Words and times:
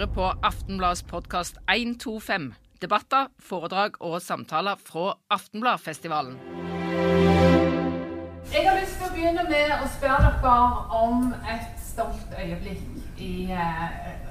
hører 0.00 0.14
på 0.14 0.46
Aftenbladets 0.46 1.02
podkast 1.02 1.58
125. 1.68 2.54
Debatter, 2.80 3.26
foredrag 3.38 3.98
og 4.00 4.22
samtaler 4.22 4.78
fra 4.80 5.18
Aftenbladfestivalen. 5.30 6.38
Jeg 8.54 8.64
har 8.64 8.78
lyst 8.80 8.96
til 8.96 9.04
å 9.04 9.10
begynne 9.12 9.44
med 9.50 9.74
å 9.76 9.88
spørre 9.92 10.30
dere 10.40 11.02
om 11.02 11.26
et 11.52 11.76
stolt 11.84 12.32
øyeblikk 12.32 13.20
i 13.20 13.50
eh, 13.52 13.84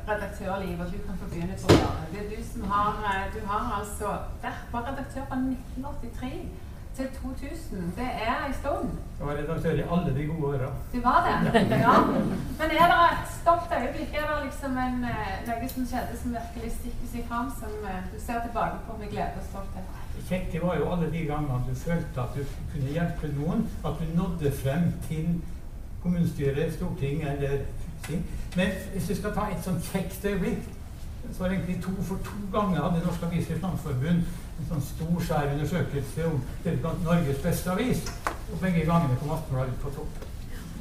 redaktørlivet. 0.10 0.90
Du 0.90 1.06
kan 1.06 1.22
få 1.22 1.30
begynne, 1.36 1.60
Tor 1.62 1.86
Det 2.16 2.24
er 2.24 2.32
du 2.34 2.42
som 2.50 2.66
har 2.72 3.06
eh, 3.06 3.30
Du 3.36 3.46
har 3.46 3.70
altså 3.78 4.16
vært 4.42 4.74
redaktør 4.74 5.30
fra 5.30 5.38
1983 5.38 6.34
til 7.00 7.08
2000. 7.22 7.94
Det 8.00 8.10
er 8.30 8.38
en 8.48 8.56
stund. 8.62 8.88
Jeg 9.20 9.26
var 9.28 9.36
redaktør 9.42 9.74
i 9.82 9.86
alle 9.94 10.10
de 10.18 10.24
gode 10.32 10.46
åra. 10.54 10.70
Du 10.94 11.00
var 11.10 11.20
det? 11.28 11.36
Ja. 11.86 11.94
Men 12.60 12.68
er 12.82 12.88
det 12.92 13.00
et 13.14 13.28
stolt 13.42 13.70
øyeblikk? 13.78 14.12
Er 14.20 14.26
det 14.30 14.38
liksom 14.48 14.72
en, 14.88 14.98
eh, 15.14 15.36
noe 15.48 15.70
som 15.74 15.84
skjedde 15.92 16.14
som 16.22 16.30
virkelig 16.40 16.72
stikker 16.80 17.08
seg 17.14 17.24
fram, 17.30 17.48
som 17.62 17.72
eh, 17.92 18.02
du 18.12 18.18
ser 18.26 18.40
tilbake 18.48 18.78
på 18.88 18.98
med 19.02 19.08
glede 19.14 19.36
og 19.42 19.46
stolthet? 19.52 19.86
Det 20.16 20.24
kjekke 20.32 20.66
var 20.66 20.74
jo 20.80 20.90
alle 20.92 21.08
de 21.16 21.22
gangene 21.32 21.68
du 21.70 21.76
følte 21.88 22.26
at 22.26 22.32
du 22.38 22.44
kunne 22.72 22.96
hjelpe 22.98 23.32
noen. 23.38 23.62
At 23.88 23.96
du 24.02 24.06
nådde 24.20 24.52
frem 24.64 24.84
til 25.08 25.28
kommunestyret, 26.04 26.74
Stortinget 26.74 27.32
eller 27.36 27.58
Men 28.56 28.68
hvis 28.92 29.08
du 29.08 29.16
skal 29.16 29.34
ta 29.34 29.42
et 29.52 29.64
sånt 29.64 29.84
kjekt 29.92 30.26
øyeblikk, 30.26 30.64
så 31.34 31.44
var 31.44 31.54
egentlig 31.54 31.82
to 31.84 31.94
for 32.08 32.22
to 32.26 32.38
ganger 32.54 32.82
hadde 32.84 33.04
Norsk 33.06 33.26
Avisers 33.28 33.62
Landsforbund 33.64 34.24
en 34.60 34.68
sånn 34.70 34.82
stor, 34.84 35.20
skjær 35.24 35.54
undersøkelse 35.54 36.26
om 36.28 36.42
det 36.66 36.76
blant 36.84 37.06
Norges 37.06 37.44
beste 37.44 37.72
avis. 37.72 38.02
Og 38.50 38.58
begge 38.64 38.86
gangene 38.88 39.20
kom 39.22 39.36
Aftenbladet 39.36 39.76
ut 39.76 39.84
på 39.86 39.94
topp. 40.00 40.26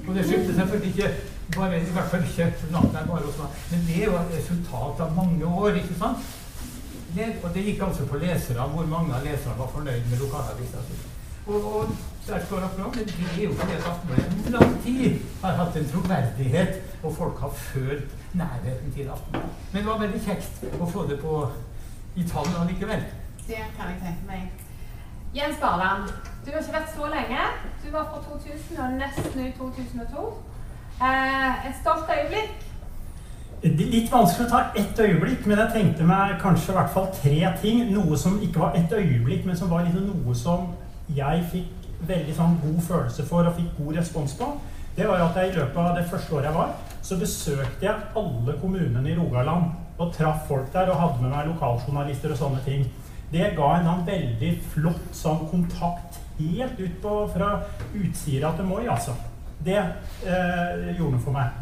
Og 0.06 0.14
det 0.16 0.24
skyldtes 0.26 0.56
selvfølgelig 0.56 0.94
ikke 0.94 1.10
bare, 1.56 1.80
i 1.80 1.94
hvert 1.94 2.10
fall 2.10 2.24
ikke 2.24 2.48
natten 2.72 3.10
bare 3.10 3.30
også, 3.30 3.48
men 3.70 3.86
det 3.86 4.04
jo 4.04 4.16
et 4.18 4.34
resultat 4.38 5.02
av 5.04 5.14
mange 5.16 5.46
år. 5.46 5.80
ikke 5.82 5.98
sant? 6.00 6.34
Det, 7.16 7.28
og 7.42 7.54
det 7.54 7.64
gikk 7.64 7.82
altså 7.86 8.06
på 8.06 8.20
lesere, 8.20 8.66
hvor 8.72 8.86
mange 8.86 9.14
av 9.16 9.24
leserne 9.24 9.56
var 9.58 9.70
fornøyd 9.72 10.10
med 10.10 10.22
lokalavisa 10.22 10.84
si. 10.88 10.98
Og, 11.48 11.68
og 11.76 11.94
der 12.26 12.44
står 12.46 12.64
det 12.64 12.70
fram, 12.76 12.90
men 12.96 13.06
det 13.08 13.28
er 13.32 13.44
jo 13.44 13.54
fordi 13.56 13.76
at 13.78 13.86
Aftenbladet 13.92 14.48
i 14.48 14.54
lang 14.56 14.74
tid 14.84 15.20
har 15.42 15.60
hatt 15.62 15.78
en 15.80 15.90
troverdighet, 15.92 16.80
og 17.02 17.14
folk 17.16 17.40
har 17.40 17.50
følt 17.50 18.14
nærheten 18.32 18.92
til 18.92 19.08
Aftenbladet. 19.08 19.50
Men 19.72 19.82
det 19.82 19.90
var 19.90 19.98
veldig 19.98 20.22
kjekt 20.24 20.64
å 20.80 20.88
få 20.90 21.06
det 21.10 21.20
på 21.22 21.34
i 22.16 22.24
tall 22.28 22.48
allikevel. 22.60 23.04
Det 23.46 23.60
kan 23.76 23.92
jeg 23.92 24.00
tenke 24.02 24.26
meg. 24.28 24.48
Jens 25.34 25.56
Barland, 25.60 26.08
du 26.44 26.50
har 26.50 26.60
ikke 26.60 26.72
vært 26.72 26.94
så 26.96 27.10
lenge. 27.12 27.40
Du 27.84 27.90
var 27.92 28.08
fra 28.10 28.22
2000 28.24 28.80
og 28.82 28.96
nesten 28.98 29.46
ut 29.46 29.54
2002. 29.58 30.24
Eh, 31.02 31.68
et 31.68 31.76
stolt 31.80 32.10
øyeblikk? 32.16 32.64
Litt 33.62 34.12
vanskelig 34.12 34.46
å 34.46 34.50
ta 34.50 34.60
ett 34.78 35.00
øyeblikk, 35.02 35.46
men 35.46 35.58
jeg 35.58 35.74
tenkte 35.74 36.06
meg 36.06 36.36
kanskje 36.42 36.72
i 36.72 36.78
hvert 36.78 36.92
fall 36.94 37.08
tre 37.14 37.52
ting. 37.62 37.92
Noe 37.92 38.18
som 38.18 38.40
ikke 38.42 38.62
var 38.62 38.78
ett 38.78 38.92
øyeblikk, 38.92 39.46
men 39.46 39.56
som 39.56 39.70
var 39.70 39.86
liksom 39.86 40.08
noe 40.10 40.34
som 40.38 40.72
jeg 41.14 41.44
fikk 41.52 41.88
veldig 42.08 42.34
sånn 42.34 42.58
god 42.62 42.82
følelse 42.86 43.26
for 43.26 43.48
og 43.48 43.56
fikk 43.56 43.78
god 43.78 44.00
respons 44.00 44.36
på. 44.38 44.50
Det 44.98 45.06
var 45.06 45.20
at 45.22 45.36
jeg 45.38 45.52
i 45.52 45.54
løpet 45.54 45.76
av 45.78 45.92
det 45.94 46.08
første 46.10 46.34
året 46.34 46.48
jeg 46.48 46.54
var, 46.56 46.70
så 47.06 47.16
besøkte 47.20 47.86
jeg 47.86 48.06
alle 48.18 48.54
kommunene 48.58 49.10
i 49.12 49.14
Rogaland. 49.14 49.68
Og 49.98 50.10
traff 50.14 50.48
folk 50.48 50.72
der 50.72 50.90
og 50.90 50.98
hadde 50.98 51.22
med 51.22 51.30
meg 51.30 51.46
lokaljournalister 51.52 52.34
og 52.34 52.40
sånne 52.40 52.62
ting. 52.66 52.82
Det 53.30 53.52
ga 53.54 53.68
en 53.76 53.86
annen 53.86 54.06
veldig 54.06 54.50
flott 54.72 55.14
sånn 55.14 55.44
kontakt 55.52 56.18
helt 56.38 56.80
ut 56.80 56.98
på, 57.02 57.14
fra 57.34 57.52
Utsira 57.94 58.50
til 58.56 58.66
Moi, 58.66 58.84
altså. 58.90 59.14
Det 59.64 59.78
eh, 59.78 60.90
gjorde 60.96 61.14
noe 61.14 61.22
for 61.22 61.34
meg. 61.34 61.54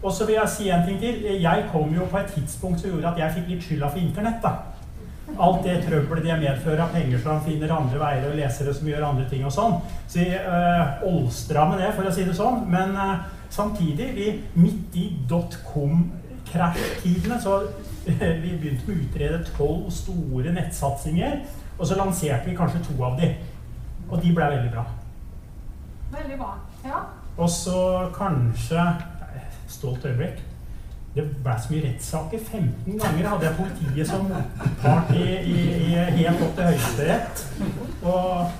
Og 0.00 0.12
så 0.16 0.24
vil 0.24 0.38
jeg 0.38 0.52
si 0.54 0.68
en 0.72 0.84
ting 0.86 1.00
til. 1.00 1.24
Jeg 1.36 1.68
kom 1.72 1.92
jo 1.92 2.08
på 2.08 2.20
et 2.20 2.32
tidspunkt 2.32 2.80
som 2.80 2.94
gjorde 2.94 3.12
at 3.12 3.20
jeg 3.20 3.36
fikk 3.36 3.52
litt 3.52 3.66
skylda 3.66 3.92
for 3.92 4.00
internett. 4.00 4.40
da. 4.44 4.54
Alt 5.38 5.64
det 5.64 5.84
trøbbelet 5.86 6.24
de 6.26 6.36
medfører 6.40 6.80
av 6.84 6.92
penger 6.94 7.18
som 7.22 7.44
finner 7.44 7.72
andre 7.74 7.98
veier 8.00 8.30
og 8.30 8.38
lesere 8.38 8.74
som 8.76 8.88
gjør 8.88 9.08
andre 9.10 9.26
ting 9.30 9.42
og 9.46 9.52
sånn. 9.54 9.74
Så 10.10 10.16
jeg 10.24 10.40
øh, 10.40 10.86
olstra 11.10 11.60
med 11.70 11.78
det, 11.84 11.90
for 11.96 12.04
å 12.08 12.12
si 12.14 12.22
det 12.26 12.38
sånn. 12.38 12.58
Men 12.72 12.88
øh, 12.96 13.16
samtidig, 13.52 14.06
vi, 14.16 14.26
midt 14.60 14.90
i 14.98 15.04
dotcom-krasjtidene, 15.30 17.36
så 17.42 17.52
så 18.00 18.10
vi 18.44 18.50
begynte 18.56 18.84
med 18.86 18.94
å 18.96 18.98
utrede 19.04 19.38
tolv 19.52 19.84
store 19.92 20.50
nettsatsinger. 20.56 21.32
Og 21.78 21.84
så 21.88 21.94
lanserte 22.00 22.46
vi 22.48 22.56
kanskje 22.56 22.84
to 22.88 22.94
av 23.04 23.14
de. 23.20 23.28
Og 24.08 24.16
de 24.22 24.28
ble 24.34 24.44
veldig 24.56 24.72
bra. 24.74 24.84
Veldig 26.10 26.38
bra. 26.40 26.52
Ja. 26.84 26.98
Og 27.36 27.48
så 27.52 28.10
kanskje 28.16 28.80
Stolt 29.70 30.04
øyeblikk. 30.04 30.40
Det 31.14 31.24
ble 31.42 31.54
så 31.58 31.72
mye 31.72 31.84
rettssaker. 31.88 32.38
15 32.38 32.98
ganger 33.02 33.28
hadde 33.32 33.46
jeg 33.48 33.56
politiet 33.58 34.10
som 34.10 34.28
part 34.82 35.08
i, 35.16 35.24
i, 35.52 35.62
i 35.90 35.94
helt 36.20 36.42
opp 36.46 36.52
til 36.58 36.68
Høyesterett. 36.68 37.46
Og 38.02 38.52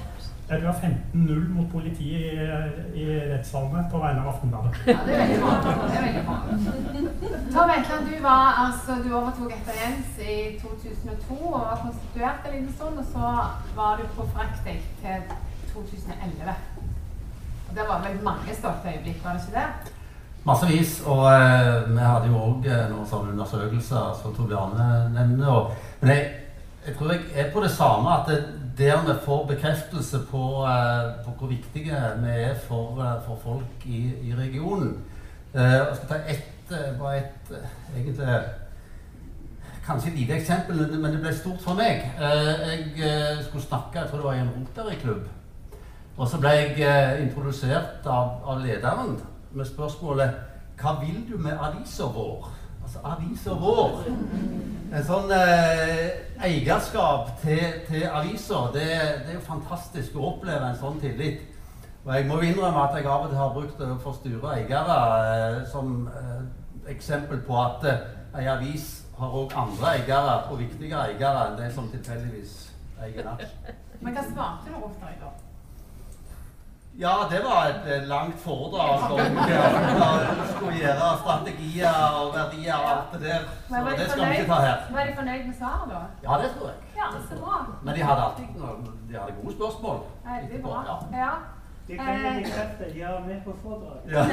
jeg 0.50 0.58
tror 0.58 0.64
det 0.64 0.66
var 0.66 0.80
15-0 0.82 1.44
mot 1.54 1.68
politiet 1.70 2.24
i, 2.26 3.02
i 3.02 3.04
rettssalene 3.30 3.84
på 3.92 4.00
vegne 4.02 4.24
av 4.24 4.32
Aftenbladet. 4.32 4.80
Ja, 4.90 4.96
det 5.06 5.14
er 5.14 5.22
veldig 5.22 5.38
bra. 5.44 6.40
Tom 7.54 7.70
Etland, 7.76 8.10
du, 8.10 8.26
altså, 8.32 8.98
du 9.04 9.14
overtok 9.20 9.54
etter 9.54 9.78
Jens 9.78 10.18
i 10.18 10.40
2002 10.64 11.38
og 11.38 11.54
var 11.54 11.78
konstituert 11.84 12.50
en 12.50 12.56
liten 12.56 12.74
stund. 12.74 12.98
Og 12.98 13.06
så 13.12 13.30
var 13.78 14.02
du 14.02 14.10
på 14.18 14.26
fraktig 14.34 14.80
til 15.04 15.32
2011. 15.70 16.58
Og 17.68 17.72
Det 17.78 17.88
var 17.94 18.04
vel 18.08 18.20
mange 18.26 18.58
stolte 18.58 18.90
øyeblikk, 18.96 19.22
var 19.24 19.38
det 19.38 19.46
ikke 19.46 19.58
det? 19.60 19.96
Massevis. 20.50 21.00
Og 21.06 21.24
eh, 21.30 21.90
vi 21.90 22.02
hadde 22.02 22.30
jo 22.30 22.40
òg 22.42 22.68
eh, 22.68 22.86
noen 22.90 23.08
sånne 23.08 23.34
undersøkelser 23.34 24.14
som 24.20 24.34
Torbjørne 24.36 24.88
nevner. 25.14 25.70
Men 26.00 26.14
jeg, 26.14 26.26
jeg, 26.86 26.96
tror 26.98 27.14
jeg 27.14 27.28
er 27.34 27.52
på 27.54 27.62
det 27.64 27.70
samme 27.74 28.16
at 28.18 28.30
det, 28.30 28.40
der 28.80 29.02
vi 29.06 29.18
får 29.24 29.46
bekreftelse 29.46 30.18
på, 30.30 30.44
eh, 30.66 31.24
på 31.24 31.30
hvor 31.38 31.48
viktige 31.48 31.96
vi 32.22 32.28
er 32.28 32.54
for, 32.68 33.02
eh, 33.04 33.22
for 33.26 33.38
folk 33.42 33.84
i, 33.84 34.12
i 34.22 34.34
regionen. 34.36 34.98
Eh, 35.54 35.62
jeg 35.62 35.96
skal 35.96 36.08
ta 36.08 36.14
ett, 36.26 36.72
bare 36.98 37.16
ett 37.16 37.52
egentlig 37.96 38.40
Kanskje 39.86 40.10
et 40.10 40.18
lite 40.18 40.34
eksempel, 40.36 40.76
men 41.00 41.12
det 41.12 41.20
ble 41.20 41.32
stort 41.34 41.62
for 41.64 41.74
meg. 41.74 42.04
Jeg 42.20 43.44
skulle 43.44 43.64
snakke 43.64 43.98
jeg 43.98 44.08
tror 44.08 44.18
det 44.18 44.26
var 44.26 44.34
i 44.34 44.38
en 44.38 44.50
Rotary-klubb. 44.56 45.22
Og 46.16 46.28
så 46.28 46.38
ble 46.38 46.50
jeg 46.50 47.22
introdusert 47.24 48.06
av, 48.06 48.28
av 48.44 48.60
lederen 48.60 49.16
med 49.52 49.66
spørsmålet 49.66 50.34
Hva 50.80 50.96
vil 51.00 51.24
du 51.28 51.36
med 51.38 51.58
avisa 51.60 52.06
vår? 52.14 52.48
Altså 52.82 53.00
avisa 53.04 53.54
vår. 53.60 54.06
En 54.90 55.04
sånn 55.06 55.30
eh, 55.36 56.06
eierskap 56.42 57.34
til, 57.42 57.60
til 57.86 58.06
aviser, 58.08 58.70
det, 58.74 58.86
det, 59.20 59.28
er 59.28 59.36
jo 59.36 59.42
fantastisk 59.44 60.16
å 60.16 60.30
oppleve 60.32 60.70
en 60.70 60.80
sånn 60.80 60.96
tillit. 61.02 61.44
Og 62.06 62.14
jeg 62.16 62.26
må 62.30 62.40
innrømme 62.40 62.86
at 62.86 62.96
jeg 62.96 63.06
av 63.06 63.26
og 63.26 63.28
til 63.28 63.38
har 63.38 63.52
brukt 63.54 63.76
det 63.78 63.90
for 64.02 64.16
styre 64.16 64.54
eiere 64.56 64.96
eh, 65.20 65.60
som 65.68 66.08
eh, 66.08 66.40
eksempel 66.90 67.44
på 67.46 67.60
at 67.60 67.86
eh, 67.90 68.08
en 68.40 68.50
avis 68.56 68.88
har 69.20 69.36
òg 69.36 69.54
andre 69.60 69.94
eiere, 69.98 70.40
og 70.48 70.58
viktigere 70.62 71.12
eiere 71.12 71.44
enn 71.44 71.60
de 71.60 71.68
som 71.74 71.92
tilfeldigvis 71.92 72.56
eier 73.04 73.28
en. 73.28 73.46
Men 74.00 74.16
hva 74.16 74.24
svarte 74.24 74.72
du 74.72 74.80
ofte 74.80 75.12
i 75.12 75.20
da? 75.20 75.30
Ja, 76.98 77.14
det 77.30 77.44
var 77.44 77.66
et 77.66 78.08
langt 78.08 78.40
foredrag 78.40 79.12
om 79.12 79.18
hva 79.36 80.08
du 80.38 80.42
skulle 80.52 80.76
gjøre, 80.76 81.18
strategier 81.22 81.94
og 82.18 82.34
verdier 82.34 82.74
og 82.74 82.90
alt 82.90 83.12
det 83.12 83.20
der. 83.28 83.40
Så 83.68 83.74
det 83.98 84.06
skal 84.10 84.24
vi 84.26 84.32
ikke 84.40 84.50
ta 84.50 84.58
her. 84.64 84.76
Var 84.97 85.03
de 85.06 85.12
fornøyd 85.20 85.44
med 85.47 85.56
svaret, 85.59 85.86
da? 85.92 86.00
Ja, 86.26 86.32
det 86.42 86.48
tror 86.56 86.66
jeg. 86.68 86.76
Ja, 86.97 87.06
så 87.28 87.34
bra. 87.44 87.56
Men 87.82 87.92
de 87.94 88.00
hadde 88.03 88.22
alltid 88.24 88.44
de 89.09 89.15
hadde 89.18 89.32
gode 89.42 89.54
spørsmål. 89.54 89.98
Veldig 90.26 90.62
bra. 90.62 90.78
Ja. 91.12 91.30
Det 91.88 91.97
kan 91.98 92.09
jeg 92.24 92.44
bekrefte. 92.44 92.84
De 92.94 93.00
er 93.03 93.20
med 93.26 93.41
på 93.44 93.53
foredrag. 93.62 93.97
Ja. 94.10 94.20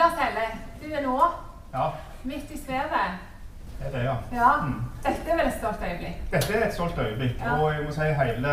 Lars 0.00 0.12
Helle, 0.20 0.44
du 0.82 0.86
er 0.94 1.02
nå 1.02 1.20
ja. 1.72 1.86
midt 2.24 2.50
i 2.50 2.58
svevet. 2.58 3.29
Det 3.80 3.86
er 3.88 3.98
det, 3.98 4.04
ja. 4.04 4.14
ja. 4.32 4.66
Mm. 4.66 4.74
Dette 5.06 5.30
er 5.30 5.36
vel 5.36 5.46
et 5.46 5.54
stolt 5.56 5.84
øyeblikk? 5.88 6.16
Dette 6.32 6.52
er 6.52 6.66
et 6.66 6.74
stolt 6.74 6.98
øyeblikk. 6.98 7.40
Ja. 7.40 7.54
Og 7.56 7.72
jeg 7.72 7.86
må 7.86 7.94
si 7.96 8.08
hele 8.20 8.52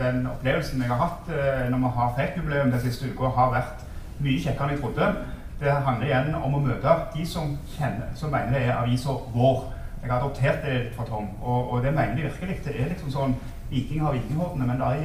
den 0.00 0.26
opplevelsen 0.26 0.82
jeg 0.82 0.88
har 0.88 1.00
hatt 1.04 1.28
eh, 1.36 1.70
når 1.70 1.78
vi 1.84 1.90
har 1.98 2.14
FEK-jubileum 2.18 2.72
den 2.72 2.80
siste 2.80 3.10
uka, 3.12 3.28
har 3.36 3.52
vært 3.52 3.84
mye 4.24 4.40
kjekkere 4.40 4.70
enn 4.70 4.76
jeg 4.76 4.80
trodde. 4.80 5.10
Det 5.60 5.72
handler 5.86 6.06
igjen 6.06 6.34
om 6.40 6.56
å 6.56 6.62
møte 6.64 6.96
de 7.14 7.26
som 7.28 7.58
kjenner, 7.76 8.08
som 8.16 8.32
mener 8.32 8.56
det 8.56 8.62
er 8.66 8.78
avisa 8.78 9.18
vår. 9.36 9.66
Jeg 10.02 10.12
har 10.12 10.18
adoptert 10.18 10.64
det 10.64 10.80
fra 10.96 11.04
Tom, 11.08 11.28
og, 11.42 11.70
og 11.72 11.84
det 11.84 11.92
mener 11.92 12.16
de 12.16 12.22
virkelig. 12.22 12.58
Det 12.64 12.74
er 12.80 12.90
liksom 12.92 13.12
sånn 13.12 13.36
Viking 13.70 14.02
har 14.04 14.12
Vikinghordene, 14.12 14.66
men 14.66 14.80
det 14.80 14.86
er 14.86 15.02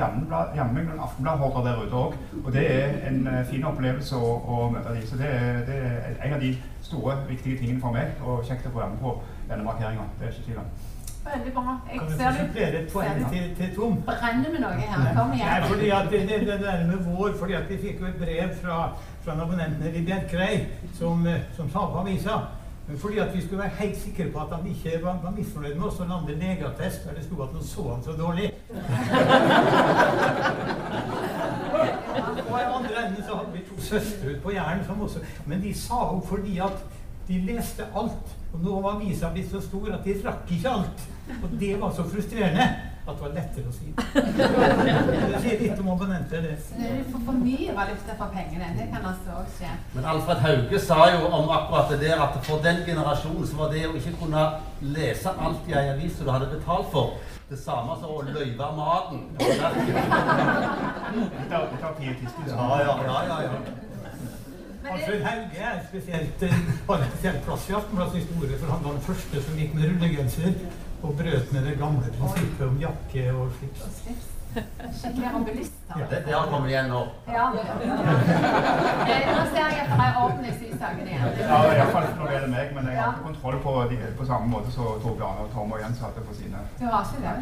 jammen 0.55 0.83
noen 0.85 0.99
Aftenblad-horder 0.99 1.63
der 1.69 1.83
ute 1.85 1.95
òg. 1.95 2.17
Og 2.43 2.49
det 2.53 2.65
er 2.73 2.97
en 3.07 3.21
uh, 3.27 3.39
fin 3.47 3.63
opplevelse 3.65 4.15
å, 4.19 4.33
å 4.43 4.57
møte 4.73 4.93
de. 4.97 5.05
Så 5.07 5.17
det, 5.17 5.29
det, 5.69 5.77
er 5.79 6.19
en 6.27 6.35
av 6.35 6.43
de 6.43 6.51
store, 6.83 7.15
viktige 7.29 7.61
tingene 7.61 7.81
for 7.81 7.95
meg, 7.95 8.19
og 8.25 8.43
kjekt 8.47 8.67
å 8.67 8.73
få 8.73 8.81
være 8.81 8.91
med 8.93 9.01
på 9.05 9.15
denne 9.49 9.63
markeringa. 9.63 10.01
Det 10.19 10.27
er 10.27 10.31
ikke 10.31 10.43
tvil 10.45 10.57
om. 10.57 10.63
Veldig 11.25 11.53
bra. 11.53 11.79
Jeg 11.91 11.99
Kan 11.99 12.09
ser 12.17 12.31
du 12.71 12.77
et 12.77 12.89
poeng 12.93 13.29
til, 13.31 13.55
til 13.57 13.75
Tom? 13.75 14.03
brenner 14.05 14.49
med 14.51 14.59
noe 14.59 14.71
her. 14.71 15.13
Kom 15.17 15.27
Nei, 15.29 15.35
igjen. 15.41 15.63
fordi 15.71 15.89
at 15.89 16.05
det, 16.11 16.19
det, 16.29 16.39
det 16.47 16.59
der 16.61 16.87
med 16.87 16.97
vår, 17.09 17.29
fordi 17.39 17.53
at 17.53 17.69
vi 17.69 17.77
fikk 17.81 18.01
jo 18.01 18.05
et 18.05 18.15
brev 18.21 18.49
fra, 18.61 18.93
fra 19.23 19.33
en 19.33 19.41
abonnent 19.41 19.95
i 19.95 20.05
Bjerkreim 20.05 20.65
som, 20.93 21.27
eh, 21.27 21.39
som 21.57 21.69
sa 21.69 21.79
på 21.91 21.97
avisa. 22.05 22.35
Fordi 22.97 23.17
at 23.17 23.35
vi 23.35 23.41
skulle 23.41 23.61
være 23.61 23.71
helt 23.79 23.97
sikre 24.01 24.31
på 24.33 24.39
at 24.39 24.47
han 24.57 24.67
ikke 24.67 25.03
var, 25.03 25.15
var 25.23 25.31
misfornøyd 25.37 25.75
med 25.75 25.83
oss, 25.87 25.99
og 25.99 26.07
lande 26.07 26.39
negatest, 26.39 26.39
legeattest 26.39 27.05
der 27.05 27.13
det 27.13 27.23
sto 27.25 27.43
at 27.43 27.53
nå 27.53 27.63
så 27.63 27.81
han 27.93 28.03
så 28.03 28.11
dårlig. 28.23 28.51
Og 32.49 32.59
i 32.59 32.63
andre 32.75 33.05
enden 33.05 33.23
så 33.27 33.35
hadde 33.35 33.51
vi 33.53 33.59
to 33.69 33.81
søstre 33.81 34.29
på 34.43 34.51
Jæren 34.51 34.85
som 34.85 35.01
også 35.01 35.19
Men 35.45 35.61
de 35.61 35.73
sa 35.73 35.93
opp 35.93 36.27
fordi 36.27 36.57
at 36.57 36.85
de 37.29 37.39
leste 37.45 37.85
alt. 37.95 38.35
Og 38.53 38.61
nå 38.65 38.79
var 38.81 38.95
avisa 38.97 39.29
blitt 39.33 39.51
så 39.51 39.61
stor 39.61 39.91
at 39.93 40.05
de 40.05 40.15
rakk 40.25 40.53
ikke 40.55 40.69
alt. 40.69 41.09
Og 41.43 41.49
det 41.61 41.75
var 41.81 41.91
så 41.93 42.03
frustrerende 42.09 42.65
at 43.09 43.15
det 43.17 43.21
var 43.21 43.33
lettere 43.35 43.69
å 43.69 43.73
si. 43.73 43.87
Det 45.29 45.41
sier 45.43 45.61
litt 45.61 45.79
om 45.81 45.89
abonnenter, 45.93 46.43
det. 46.45 46.55
Du 46.73 47.11
får 47.13 47.23
for 47.27 47.37
mye 47.41 47.75
valuta 47.77 48.15
for 48.17 48.33
pengene. 48.33 48.69
Det 48.77 48.87
kan 48.91 49.05
altså 49.11 49.37
også 49.41 49.55
skje. 49.59 49.71
Men 49.95 50.07
Alfred 50.13 50.39
Hauge 50.45 50.81
sa 50.85 50.99
jo 51.13 51.19
om 51.29 51.49
akkurat 51.57 51.93
det 51.93 51.99
der 52.03 52.21
at 52.25 52.37
for 52.45 52.57
den 52.65 52.81
generasjonen 52.87 53.49
så 53.49 53.55
var 53.61 53.73
det 53.73 53.83
å 53.89 53.97
ikke 53.97 54.15
kunne 54.21 54.45
lese 54.95 55.33
alt 55.33 55.69
i 55.69 55.75
ei 55.77 55.89
avis 55.93 56.17
du 56.19 56.29
hadde 56.29 56.49
betalt 56.53 56.89
for, 56.93 57.17
det 57.49 57.57
samme 57.57 57.97
som 58.01 58.13
å 58.13 58.21
løyve 58.29 58.71
maten. 58.77 59.19
Ja, 59.41 59.45
ja, 62.85 62.93
ja, 63.09 63.37
ja, 63.41 63.88
Alfred 64.93 65.19
det, 65.19 65.25
Hauge 65.27 65.59
er 65.71 65.79
spesielt, 65.89 66.43
eh, 66.43 66.57
har 66.89 66.95
en 67.03 67.11
spesiell 67.13 67.39
plass 67.45 67.69
i 67.69 67.77
Aftenbladets 67.79 68.15
historie, 68.21 68.57
for 68.61 68.67
han 68.73 68.83
var 68.85 68.91
den 68.97 69.05
første 69.11 69.43
som 69.45 69.53
gikk 69.61 69.71
med 69.77 69.83
rullegenser 69.91 70.51
og 71.03 71.15
brøt 71.21 71.53
med 71.55 71.61
det 71.69 71.77
gamle 71.79 72.11
prinsippet 72.17 72.67
om 72.67 72.77
jakke 72.81 73.23
og 73.35 73.45
slips. 73.59 74.27
Skikkelig 74.99 75.27
ambulist. 75.33 75.73
Ja. 75.89 76.05
Det, 76.09 76.23
det 76.25 76.33
har 76.33 76.47
kommet 76.49 76.69
igjen 76.71 76.87
nå. 76.89 77.01
Ja. 77.29 77.43
Eh, 77.53 79.27
Nå 79.29 79.43
ser 79.51 79.59
jeg 79.61 79.83
at 79.83 79.91
ei 79.93 80.09
orden 80.23 80.45
i 80.49 80.53
sysakene 80.57 81.05
igjen. 81.11 81.37
Ja, 81.43 81.59
iallfall 81.75 82.07
når 82.17 82.25
det 82.25 82.33
gjelder 82.33 82.51
meg, 82.55 82.73
men 82.75 82.89
jeg 82.89 82.97
har 83.03 83.13
ikke 83.13 83.27
kontroll 83.27 83.59
på 83.67 83.75
de 83.91 83.99
på 84.17 84.25
samme 84.31 84.49
måte 84.55 84.73
som 84.73 84.83
Torbjørn 85.05 85.43
og 85.45 85.53
Tom 85.53 85.71
og 85.77 85.79
Jens 85.83 86.01
hadde 86.01 86.25
på 86.25 86.33
sine. 86.39 86.59
Du 86.81 86.85
har 86.89 87.05
ikke 87.05 87.21
det? 87.29 87.35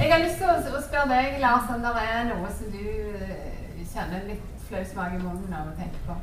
Jeg 0.00 0.12
har 0.12 0.20
lyst 0.24 0.40
til 0.40 0.48
å 0.48 0.56
å 0.56 0.82
spørre 0.88 1.08
deg, 1.12 1.38
Lars, 1.44 1.68
om 1.76 1.84
det 1.84 1.94
er 2.08 2.20
noe 2.32 2.48
som 2.56 2.72
du 2.72 2.84
eh, 3.20 3.84
kjenner 3.92 4.24
litt 4.32 4.55
flau 4.68 4.84
smak 4.92 5.14
i 5.14 5.22
munnen 5.22 5.54
av 5.54 5.70
å 5.70 5.76
tenke 5.78 6.02
på. 6.06 6.16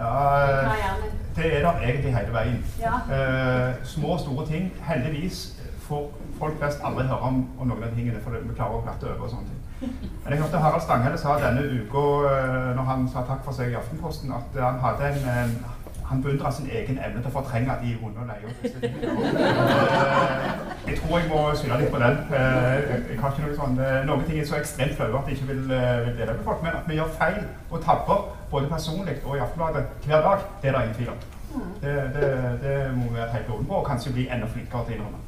Ja, 0.00 0.10
det 1.36 1.46
er 1.56 1.62
der 1.66 1.80
egentlig 1.84 2.14
hele 2.16 2.32
veien. 2.32 2.60
Ja. 2.80 3.00
Eh, 3.12 3.74
små 3.84 4.14
og 4.14 4.20
store 4.20 4.46
ting. 4.46 4.70
Heldigvis 4.86 5.42
får 5.88 6.06
folk 6.38 6.58
flest 6.58 6.80
aldri 6.84 7.04
høre 7.06 7.28
om, 7.28 7.42
om 7.58 7.68
noen 7.68 7.84
av 7.84 7.96
tingene, 7.96 8.22
for 8.24 8.36
vi 8.36 8.54
klarer 8.56 8.78
å 8.78 8.84
glatte 8.86 9.10
over 9.10 9.26
og 9.26 9.34
sånne 9.34 9.50
ting. 9.50 9.58
Men 10.24 10.32
jeg 10.32 10.42
hørte 10.42 10.60
Harald 10.60 10.84
Stanghelle 10.84 11.18
sa 11.18 11.36
denne 11.40 11.64
uka, 11.64 12.04
eh, 12.30 12.70
når 12.76 12.88
han 12.88 13.06
sa 13.12 13.24
takk 13.28 13.44
for 13.44 13.56
seg 13.56 13.72
i 13.72 13.78
Aftenposten, 13.80 14.32
at 14.36 14.56
han 14.60 14.80
hadde 14.80 15.12
en 15.12 15.28
eh, 15.34 15.54
han 16.10 16.22
beundra 16.22 16.50
sin 16.52 16.66
egen 16.70 16.98
evne 16.98 17.20
til 17.22 17.30
å 17.30 17.34
fortrenge 17.38 17.76
de 17.82 17.96
vonde. 18.02 18.20
Eh, 18.32 18.40
Jeg 20.90 20.96
tror 20.98 21.18
jeg 21.18 21.28
må 21.30 21.40
skylde 21.54 21.78
litt 21.80 21.92
på 21.92 21.98
den. 22.02 22.16
Eh, 22.34 22.76
Jeg 23.10 23.18
har 23.20 23.30
ikke 23.30 23.42
noe 23.46 23.56
sånn, 23.60 23.76
eh, 23.84 23.98
Noen 24.08 24.24
ting 24.26 24.38
er 24.40 24.44
så 24.48 24.56
ekstremt 24.58 24.96
flaue 24.98 25.18
at 25.20 25.28
jeg 25.28 25.36
ikke 25.38 25.48
vil, 25.52 25.62
eh, 25.76 25.98
vil 26.06 26.16
dele 26.18 26.32
med 26.38 26.44
folk. 26.44 26.62
Men 26.62 26.72
at 26.80 26.88
vi 26.88 26.94
gjør 26.98 27.12
feil 27.18 27.42
og 27.70 27.84
tabber, 27.84 28.24
både 28.50 28.66
personlig 28.74 29.16
og 29.24 29.36
i 29.36 29.40
Aftenbladet, 29.44 29.84
hver 30.06 30.20
dag, 30.28 30.38
det 30.62 30.68
er 30.68 30.72
det 30.78 30.82
ingen 30.82 30.96
tvil 30.98 31.08
om. 31.14 31.20
Det, 31.82 31.94
det, 32.14 32.26
det 32.62 32.74
må 32.96 33.04
vi 33.10 33.16
være 33.18 33.32
helt 33.36 33.48
åpne 33.50 33.66
på, 33.68 33.74
og 33.74 33.86
kanskje 33.86 34.12
bli 34.12 34.28
enda 34.30 34.46
flinkere 34.46 34.84
til 34.86 34.94
å 34.94 34.96
innrømme. 34.98 35.20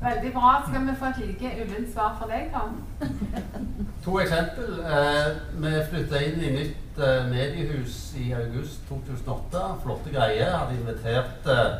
Veldig 0.00 0.32
bra. 0.32 0.62
Skal 0.68 0.86
vi 0.86 0.96
få 0.98 1.10
et 1.10 1.20
like 1.24 1.52
ullent 1.64 1.92
svar 1.92 2.16
fra 2.18 2.28
deg, 2.30 2.50
Tom? 2.54 2.80
To 4.06 4.18
eksempel. 4.22 4.80
Eh, 4.86 5.28
vi 5.62 5.70
flytta 5.90 6.20
inn 6.22 6.42
i 6.42 6.50
nytt 6.54 6.98
eh, 7.02 7.24
mediehus 7.30 7.96
i 8.20 8.28
august 8.36 8.84
2008. 8.88 9.62
Flotte 9.82 10.12
greier. 10.14 10.52
Hadde 10.58 10.76
invitert 10.78 11.48
eh, 11.50 11.72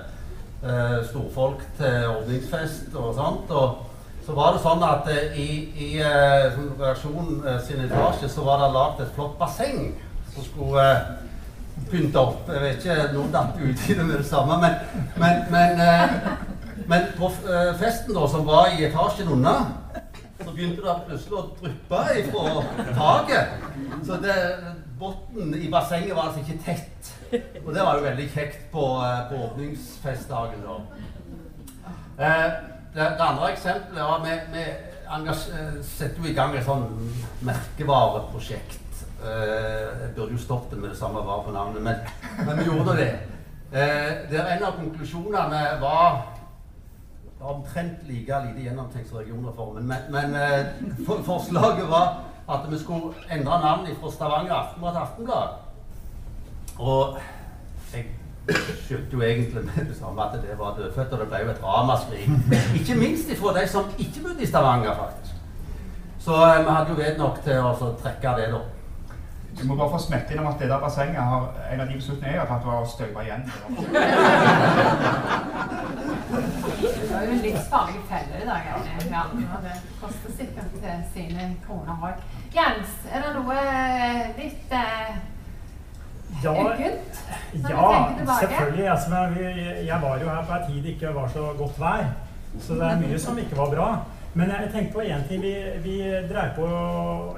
eh, 0.64 0.96
storfolk 1.06 1.62
til 1.78 2.08
ordningsfest 2.16 2.96
og 2.98 3.14
sånt. 3.14 3.52
Og 3.54 3.86
så 4.26 4.34
var 4.34 4.56
det 4.56 4.62
sånn 4.64 4.82
at 4.82 5.06
eh, 5.12 5.38
i, 5.38 5.50
i 5.78 5.90
eh, 6.02 6.56
eh, 6.58 7.60
sin 7.62 7.84
etasje 7.84 8.32
så 8.32 8.42
var 8.48 8.64
det 8.64 8.72
lagd 8.74 9.04
et 9.04 9.14
flott 9.14 9.36
basseng 9.38 9.92
som 10.32 10.48
skulle 10.48 10.88
pynte 11.92 12.18
opp. 12.18 12.50
Jeg 12.50 12.64
vet 12.64 12.82
ikke, 12.82 13.12
noen 13.14 13.30
datt 13.30 13.54
ut 13.60 13.86
i 13.86 13.94
det 13.94 14.02
med 14.02 14.16
det 14.18 14.26
samme, 14.26 14.58
men, 14.64 15.04
men, 15.22 15.44
men, 15.52 15.84
men 16.86 17.10
på 17.16 17.32
eh, 17.48 17.72
festen 17.80 18.14
da, 18.14 18.28
som 18.28 18.46
var 18.46 18.74
i 18.76 18.84
etasjen 18.86 19.32
unna 19.32 19.56
så 20.44 20.52
begynte 20.52 20.82
det 20.84 20.94
plutselig 21.06 21.38
å 21.38 21.44
dryppe 21.60 22.00
ifra 22.20 22.42
taket. 22.96 23.54
Så 24.04 24.18
det, 24.20 24.34
bunnen 25.00 25.54
i 25.60 25.70
bassenget 25.72 26.16
var 26.16 26.30
altså 26.30 26.42
ikke 26.42 26.58
tett. 26.64 27.12
Og 27.64 27.72
det 27.74 27.84
var 27.84 27.98
jo 27.98 28.04
veldig 28.04 28.26
kjekt 28.34 28.66
på, 28.72 28.84
eh, 29.04 29.22
på 29.30 29.40
åpningsfestdagen. 29.46 30.64
da. 30.66 30.76
Eh, 32.18 32.50
det, 32.94 33.08
det 33.18 33.24
andre 33.28 33.50
eksempelet 33.52 34.02
var 34.02 34.22
vi, 34.24 34.36
vi 34.52 34.66
eh, 34.66 35.80
setter 35.82 36.22
jo 36.22 36.30
i 36.30 36.36
gang 36.36 36.54
et 36.56 36.68
sånn 36.68 36.86
merkevareprosjekt. 37.44 38.82
Jeg 39.26 40.12
burde 40.14 40.36
jo 40.36 40.38
stoppet 40.38 40.76
det 40.76 40.82
med 40.82 40.90
det 40.92 40.98
samme 40.98 41.22
var 41.24 41.40
på 41.42 41.50
navnet, 41.50 41.82
men, 41.82 41.96
men 42.46 42.58
vi 42.60 42.66
gjorde 42.68 42.94
det. 43.00 43.10
Der 43.72 44.50
en 44.52 44.64
av 44.68 44.76
konklusjonene 44.76 45.62
var 45.80 46.20
omtrent 47.40 48.02
like 48.08 48.40
lite 48.46 48.62
gjennomtenkt 48.62 49.08
som 49.08 49.18
regionreformen. 49.18 49.86
Men, 49.86 49.96
men 50.10 50.34
eh, 50.34 50.66
for, 51.06 51.22
forslaget 51.22 51.90
var 51.90 52.22
at 52.48 52.70
vi 52.70 52.78
skulle 52.78 53.14
endre 53.30 53.60
navn 53.60 53.86
fra 54.00 54.10
Stavanger 54.10 54.54
Aftenblad 54.54 54.92
til 54.92 55.00
Aftenblad. 55.00 55.48
Og 56.78 57.18
jeg 57.94 58.04
skjønte 58.86 59.12
jo 59.12 59.22
egentlig 59.22 59.64
med 59.64 59.88
det 59.88 59.96
samme 59.96 60.22
at 60.22 60.38
det 60.42 60.58
var 60.58 60.76
dødfødt, 60.78 61.12
og 61.12 61.18
det 61.18 61.28
ble 61.28 61.42
jo 61.44 61.50
et 61.50 61.64
ramaskrik. 61.64 62.30
Ikke 62.80 62.94
minst 62.94 63.28
ifra 63.30 63.60
de 63.60 63.66
som 63.68 63.90
ikke 63.98 64.22
bodde 64.22 64.42
i 64.42 64.46
Stavanger, 64.46 64.94
faktisk. 64.94 65.34
Så 66.18 66.32
eh, 66.32 66.64
vi 66.64 66.70
hadde 66.70 66.90
jo 66.90 67.00
vett 67.00 67.18
nok 67.18 67.42
til 67.44 67.60
å 67.60 67.92
trekke 68.02 68.36
det, 68.40 68.48
da. 68.54 68.62
Vi 69.56 69.66
må 69.66 69.74
bare 69.76 69.90
få 69.90 69.98
smette 69.98 70.34
innom 70.34 70.46
at 70.50 70.58
det 70.60 70.68
der 70.70 70.80
bassenget 70.82 71.22
har 71.22 71.46
en 71.72 71.80
av 71.80 71.86
de 71.88 71.94
beslutningene 71.96 72.34
jeg 72.34 72.40
har 72.42 72.50
tatt, 72.50 72.66
var 72.66 72.82
å 72.82 72.88
støve 72.90 73.22
igjen. 73.24 73.44
Det 76.80 77.06
var 77.12 77.22
jo 77.24 77.30
en 77.36 77.44
livsfarlig 77.44 78.02
felle 78.10 78.42
i 78.42 78.48
dag. 78.48 78.60
Ja, 79.10 79.22
og 79.30 79.62
det 79.64 79.76
koster 80.02 80.34
sikkert 80.36 80.76
eh, 80.82 81.00
sine 81.14 81.48
kroner 81.66 82.04
òg. 82.10 82.20
Jens, 82.56 82.98
er 83.08 83.24
det 83.24 83.32
noe 83.38 83.56
eh, 83.62 84.26
litt 84.42 84.76
eh, 84.76 85.16
Ja? 86.42 86.52
Ja 87.54 87.86
selvfølgelig. 88.26 88.88
Altså, 88.92 89.22
jeg 89.86 90.02
var 90.02 90.18
jo 90.20 90.28
her 90.28 90.44
på 90.50 90.58
en 90.58 90.66
tid 90.68 90.82
det 90.84 90.96
ikke 90.96 91.14
var 91.16 91.32
så 91.32 91.48
godt 91.58 91.80
vær. 91.80 92.04
Så 92.60 92.76
det 92.76 92.90
er 92.90 93.00
mye 93.00 93.18
som 93.20 93.38
ikke 93.40 93.56
var 93.56 93.72
bra. 93.72 93.88
Men 94.36 94.50
jeg 94.52 94.68
tenkte 94.72 94.92
på 94.92 95.00
én 95.00 95.22
ting. 95.28 95.40
Vi, 95.42 95.52
vi 95.80 95.96
dreier 96.28 96.52
på 96.56 96.66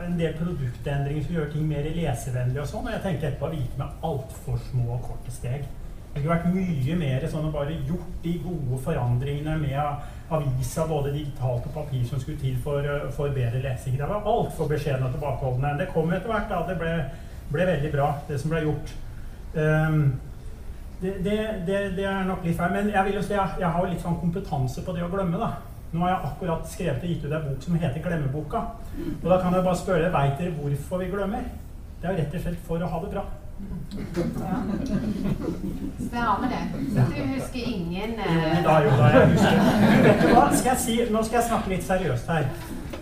en 0.03 0.17
del 0.19 0.33
produktendringer 0.35 1.27
som 1.27 1.37
gjør 1.37 1.53
ting 1.53 1.69
mer 1.71 1.87
lesevennlig 1.95 2.59
og 2.63 2.67
sånn. 2.67 2.89
Og 2.89 2.95
jeg 2.97 3.05
tenkte 3.05 3.29
etterpå 3.29 3.47
at 3.47 3.55
vi 3.55 3.61
gikk 3.63 3.77
med 3.79 4.09
altfor 4.09 4.57
små 4.65 4.97
og 4.97 5.05
korte 5.07 5.35
steg. 5.35 5.69
Det 6.09 6.25
kunne 6.25 6.33
vært 6.35 6.49
mye 6.51 6.97
mer 6.99 7.27
sånn 7.31 7.47
å 7.47 7.53
bare 7.55 7.77
gjort 7.87 8.17
de 8.25 8.33
gode 8.43 8.81
forandringene 8.83 9.55
med 9.61 10.33
avisa, 10.35 10.89
både 10.91 11.13
digitalt 11.15 11.69
og 11.71 11.77
papir, 11.77 12.03
som 12.09 12.19
skulle 12.19 12.41
til 12.43 12.57
for, 12.65 12.91
for 13.15 13.31
bedre 13.37 13.63
lesing. 13.63 13.95
Det 14.01 14.09
var 14.11 14.27
altfor 14.27 14.73
beskjedne 14.73 15.07
og 15.07 15.15
tilbakeholdne. 15.15 15.77
Det 15.79 15.93
kom 15.95 16.11
etter 16.17 16.35
hvert, 16.35 16.51
da. 16.51 16.65
Det 16.67 16.79
ble, 16.83 16.97
ble 17.53 17.69
veldig 17.71 17.93
bra, 17.95 18.11
det 18.27 18.41
som 18.43 18.51
ble 18.51 18.65
gjort. 18.67 18.97
Um, 19.55 20.03
det, 20.99 21.15
det, 21.23 21.39
det, 21.69 21.81
det 21.95 22.11
er 22.11 22.27
nok 22.27 22.43
litt 22.43 22.59
feil. 22.59 22.75
Men 22.75 22.91
jeg 22.91 23.07
vil 23.07 23.21
jo 23.21 23.27
si 23.29 23.39
jeg, 23.39 23.63
jeg 23.63 23.71
har 23.77 23.87
jo 23.87 23.95
litt 23.95 24.03
sånn 24.03 24.19
kompetanse 24.19 24.83
på 24.83 24.99
det 24.99 25.07
å 25.07 25.13
glemme, 25.15 25.39
da. 25.39 25.55
Nå 25.93 26.01
har 26.05 26.09
jeg 26.11 26.21
akkurat 26.29 26.69
skrevet 26.69 27.03
og 27.03 27.09
gitt 27.09 27.25
ut 27.25 27.33
en 27.33 27.45
bok 27.49 27.63
som 27.65 27.75
heter 27.81 28.01
'Glemmeboka'. 28.05 28.65
Og 29.25 29.31
da 29.31 29.41
kan 29.41 29.55
jeg 29.55 29.65
bare 29.65 29.77
spørre 29.77 30.13
veit 30.13 30.39
dere 30.39 30.51
hvorfor 30.59 30.99
vi 30.99 31.05
glemmer? 31.11 31.45
Det 32.03 32.09
er 32.09 32.13
jo 32.13 32.19
rett 32.19 32.35
og 32.35 32.41
slett 32.41 32.59
for 32.67 32.77
å 32.79 32.87
ha 32.87 32.99
det 33.05 33.11
bra. 33.11 33.25
Ja. 36.13 36.37
Så 36.89 37.01
det 37.09 37.17
du 37.17 37.35
husker 37.35 37.59
ingen 37.67 38.11
Jo 38.19 38.41
eh, 38.41 38.65
da, 38.65 38.75
jo 38.85 38.91
da, 38.91 39.07
jeg 39.13 39.29
husker. 39.33 39.59
Vet 40.03 40.23
du 40.23 40.27
hva? 40.35 40.45
Skal 40.55 40.71
jeg 40.73 40.79
si, 40.85 40.99
nå 41.13 41.23
skal 41.27 41.41
jeg 41.41 41.49
snakke 41.49 41.73
litt 41.73 41.87
seriøst 41.87 42.31
her. 42.33 42.47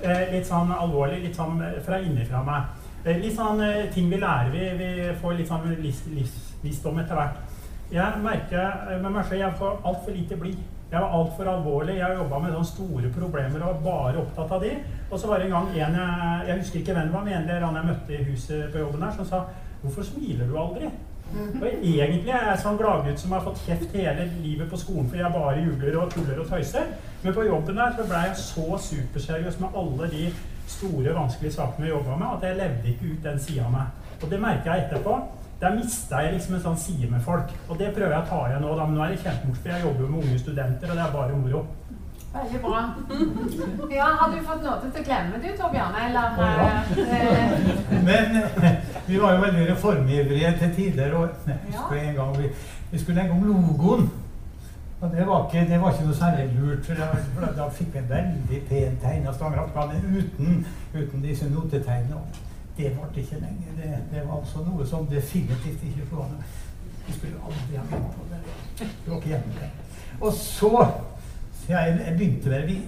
Eh, 0.03 0.23
litt 0.33 0.47
sånn 0.49 0.73
alvorlig, 0.73 1.21
litt 1.27 1.37
sånn 1.37 1.61
eh, 1.63 1.77
fra 1.87 1.99
innenfra 2.01 2.43
meg. 2.47 2.63
Eh, 3.05 3.19
litt 3.23 3.37
sånn 3.37 3.61
ting 3.95 4.09
vi 4.11 4.17
lærer. 4.23 4.51
Vi, 4.55 4.71
vi 4.81 5.11
får 5.21 5.37
litt 5.39 5.49
sånn 5.51 5.69
livs- 5.83 6.07
livsvisdom 6.15 6.99
etter 7.05 7.15
hvert. 7.21 7.37
Jeg 7.93 8.23
merker 8.25 8.97
med 9.03 9.13
meg 9.13 9.25
selv 9.29 9.41
jeg 9.45 9.59
får 9.61 9.77
altfor 9.85 10.17
lite 10.17 10.37
blid. 10.41 10.59
Jeg 10.91 11.01
var 11.03 11.15
altfor 11.19 11.49
alvorlig. 11.51 11.97
Jeg 11.99 12.19
jobba 12.21 12.39
med 12.39 12.53
sånne 12.55 12.69
store 12.71 13.09
problemer 13.15 13.63
og 13.63 13.73
var 13.73 13.81
bare 13.87 14.21
opptatt 14.23 14.53
av 14.55 14.63
de. 14.63 14.71
Og 15.11 15.19
så 15.19 15.31
var 15.31 15.43
det 15.43 15.49
en 15.49 15.57
gang 15.57 15.69
en 15.73 15.99
jeg, 16.01 16.47
jeg 16.49 16.61
husker 16.61 16.81
ikke 16.81 16.95
hvem 16.95 17.09
det 17.09 17.17
var, 17.17 17.27
men 17.27 17.35
en 17.35 17.49
eller 17.49 17.67
annen 17.67 17.81
jeg 17.83 17.91
møtte 17.91 18.15
i 18.15 18.29
huset 18.31 18.73
på 18.73 18.85
jobben 18.85 19.03
her, 19.03 19.13
som 19.17 19.27
sa 19.27 19.45
'Hvorfor 19.83 20.03
smiler 20.03 20.47
du 20.47 20.57
aldri?' 20.59 20.91
Og 21.35 21.67
egentlig 21.83 22.31
er 22.31 22.45
jeg 22.51 22.59
sånn 22.63 22.79
gladgutt 22.79 23.19
som 23.19 23.33
har 23.33 23.43
fått 23.45 23.63
kjeft 23.67 23.95
hele 23.99 24.29
livet 24.43 24.71
på 24.71 24.79
skolen 24.79 25.09
fordi 25.11 25.23
jeg 25.23 25.33
bare 25.33 25.65
jubler 25.65 25.97
og 26.01 26.13
tuller 26.13 26.39
og 26.41 26.49
tøyser. 26.49 26.87
Men 27.23 27.35
på 27.35 27.47
jobben 27.49 27.77
der 27.77 27.97
så 27.97 28.05
ble 28.07 28.21
jeg 28.27 28.37
så 28.37 28.79
superseriøs 28.79 29.61
med 29.61 29.69
alle 29.81 30.11
de 30.11 30.29
store, 30.67 31.15
vanskelige 31.15 31.53
sakene 31.53 31.87
jeg 31.87 31.95
jobba 31.97 32.17
med, 32.17 32.27
at 32.37 32.49
jeg 32.49 32.57
levde 32.61 32.93
ikke 32.93 33.11
ut 33.13 33.25
den 33.25 33.43
sida 33.43 33.67
av 33.67 33.75
meg. 33.75 33.87
Og 34.23 34.31
det 34.31 34.41
merker 34.41 34.73
jeg 34.73 34.87
etterpå. 34.87 35.17
Der 35.61 35.73
mista 35.75 36.19
jeg 36.21 36.35
liksom 36.35 36.55
en 36.55 36.61
sånn 36.67 36.77
side 36.77 37.09
med 37.11 37.23
folk. 37.25 37.53
Og 37.69 37.79
det 37.81 37.95
prøver 37.97 38.13
jeg 38.13 38.23
å 38.27 38.29
ta 38.29 38.41
igjen 38.51 38.61
nå. 38.67 38.75
da, 38.77 38.85
Men 38.87 38.99
nå 38.99 39.05
er 39.07 39.15
det 39.15 39.23
kjempemorsomt, 39.23 39.63
for 39.63 39.73
jeg 39.73 39.85
jobber 39.87 40.01
jo 40.05 40.09
med 40.13 40.25
unge 40.25 40.39
studenter, 40.43 40.91
og 40.91 40.97
det 40.99 41.05
er 41.07 41.15
bare 41.15 41.39
moro. 41.41 41.63
Veldig 42.37 42.61
bra. 42.61 42.81
Ja, 43.97 44.05
Har 44.21 44.29
du 44.35 44.43
fått 44.45 44.63
noe 44.67 44.91
til 44.93 45.01
å 45.01 45.05
glemme 45.07 45.39
du, 45.41 45.49
Torbjørn? 45.57 45.97
Eller 46.05 46.27
eh, 47.17 48.03
Men 48.05 48.37
eh, 48.43 48.77
vi 49.07 49.17
var 49.23 49.33
jo 49.37 49.41
veldig 49.47 49.65
reformivrige 49.71 50.53
til 50.61 50.75
tider. 50.77 51.15
Og 51.17 51.49
Ja. 51.49 51.57
husker 51.71 51.97
en 52.03 52.15
gang 52.21 52.37
vi, 52.39 52.51
vi 52.91 52.99
skulle 53.01 53.23
legge 53.23 53.33
om 53.39 53.47
logoen. 53.49 54.11
Og 55.01 55.11
det 55.13 55.27
var 55.29 55.47
ikke, 55.47 55.65
det 55.71 55.81
var 55.81 55.93
ikke 55.93 56.05
noe 56.11 56.19
særlig 56.21 56.51
lurt. 56.59 56.85
For 56.85 57.01
da, 57.01 57.09
for 57.39 57.57
da 57.57 57.69
fikk 57.79 57.95
vi 57.95 57.99
en 58.03 58.11
veldig 58.13 58.61
pen 58.69 59.01
tegna 59.03 59.33
stangerattbane 59.33 60.03
uten, 60.19 60.67
uten 60.95 61.25
disse 61.25 61.49
notetegnene. 61.53 62.21
Det 62.77 62.93
varte 62.97 63.21
ikke 63.21 63.41
lenge. 63.41 63.75
Det, 63.77 63.91
det 64.13 64.23
var 64.29 64.41
altså 64.41 64.65
noe 64.67 64.87
som 64.87 65.07
definitivt 65.11 65.85
ikke 65.89 66.09
slo 66.11 66.27
an. 66.27 66.39
Vi 67.07 67.15
skulle 67.17 67.41
aldri 67.41 67.79
ha 67.79 67.85
begynt 67.91 68.17
på 68.19 68.27
det. 68.31 68.41
Det 68.79 69.11
var 69.11 69.17
ikke 69.17 69.29
hjemme. 69.29 69.71
Og 70.21 70.33
så 70.33 70.73
jeg, 71.69 72.01
jeg 72.07 72.17
begynte 72.17 72.49
med 72.49 72.67
vi, 72.67 72.81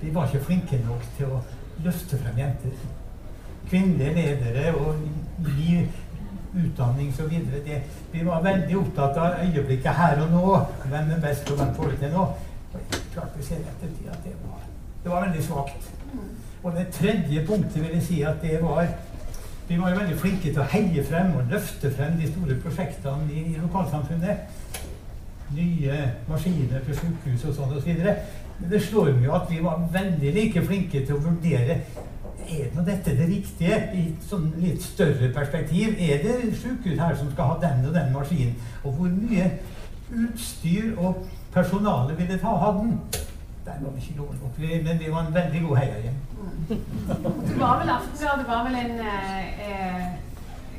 vi 0.00 0.14
var 0.14 0.26
ikke 0.26 0.44
flinke 0.44 0.80
nok 0.86 1.04
til 1.16 1.34
å 1.34 1.42
løfte 1.84 2.18
frem 2.20 2.38
jenter 2.40 2.78
kvinnelige 3.70 4.14
ledere 4.14 4.74
og 4.74 4.96
gi 5.56 5.88
utdanning 6.54 7.12
osv. 7.12 7.34
Vi 8.12 8.24
var 8.26 8.42
veldig 8.42 8.78
opptatt 8.80 9.18
av 9.22 9.44
øyeblikket 9.44 9.94
her 9.94 10.22
og 10.24 10.32
nå. 10.34 10.46
Hvem 10.90 11.12
er 11.14 11.20
best, 11.22 11.50
og 11.50 11.60
hvem 11.60 11.74
får 11.76 11.92
det 11.92 11.98
til 12.02 12.16
nå? 12.16 12.26
Klart 13.14 13.36
vi 13.36 13.46
ser 13.46 13.62
i 13.62 13.68
ettertid 13.70 14.10
at 14.10 14.24
det 14.24 14.34
var, 14.42 14.64
det 15.04 15.12
var 15.12 15.26
veldig 15.26 15.44
svakt. 15.44 15.90
Og 16.62 16.72
det 16.76 16.88
tredje 16.92 17.44
punktet 17.46 17.82
vil 17.82 17.94
jeg 17.94 18.02
si 18.02 18.22
at 18.22 18.42
det 18.42 18.58
var 18.62 18.86
Vi 19.68 19.78
var 19.78 19.90
jo 19.90 20.00
veldig 20.00 20.16
flinke 20.18 20.50
til 20.50 20.58
å 20.58 20.66
heie 20.72 21.02
frem 21.06 21.36
og 21.38 21.50
løfte 21.50 21.92
frem 21.94 22.16
de 22.18 22.26
store 22.26 22.56
prosjektene 22.58 23.28
i, 23.30 23.44
i 23.52 23.60
lokalsamfunnet. 23.62 24.48
Nye 25.54 25.98
maskiner 26.26 26.82
til 26.86 26.96
sykehus 26.98 27.44
og 27.46 27.54
sånn 27.54 27.76
osv. 27.78 28.00
Men 28.58 28.72
det 28.72 28.80
slår 28.82 29.12
meg 29.12 29.28
jo 29.28 29.36
at 29.38 29.46
vi 29.50 29.60
var 29.62 29.84
veldig 29.94 30.32
like 30.34 30.64
flinke 30.66 31.04
til 31.06 31.14
å 31.14 31.22
vurdere 31.22 31.78
er 32.50 32.70
nå 32.74 32.82
dette 32.82 33.14
det 33.16 33.28
riktige 33.30 33.78
i 33.94 34.04
et 34.10 34.26
sånn 34.26 34.48
litt 34.58 34.82
større 34.82 35.30
perspektiv? 35.34 35.94
Er 35.98 36.22
det 36.24 36.54
sykehus 36.58 36.98
her 36.98 37.16
som 37.18 37.30
skal 37.32 37.52
ha 37.52 37.58
den 37.62 37.86
og 37.86 37.94
den 37.94 38.12
maskinen? 38.14 38.56
Og 38.82 38.96
hvor 38.96 39.12
mye 39.14 39.50
utstyr 40.10 40.96
og 40.98 41.26
personale 41.54 42.16
vil 42.18 42.30
det 42.30 42.40
ta 42.42 42.56
ha 42.58 42.72
den? 42.78 42.96
Der 43.64 43.72
var 43.82 43.90
vi 43.94 44.00
ikke 44.00 44.16
nok, 44.16 44.34
men 44.84 44.98
vi 44.98 45.12
var 45.12 45.20
en 45.26 45.34
veldig 45.34 45.60
god 45.68 45.76
heiagjeng. 45.76 46.18
Du 47.48 47.54
var 47.60 47.78
vel 47.80 47.90
Aftenblad, 47.96 48.38
du 48.40 48.46
var 48.52 48.64
vel 48.68 48.74
en 48.84 49.00
eh, 49.00 49.60
eh, 49.66 50.06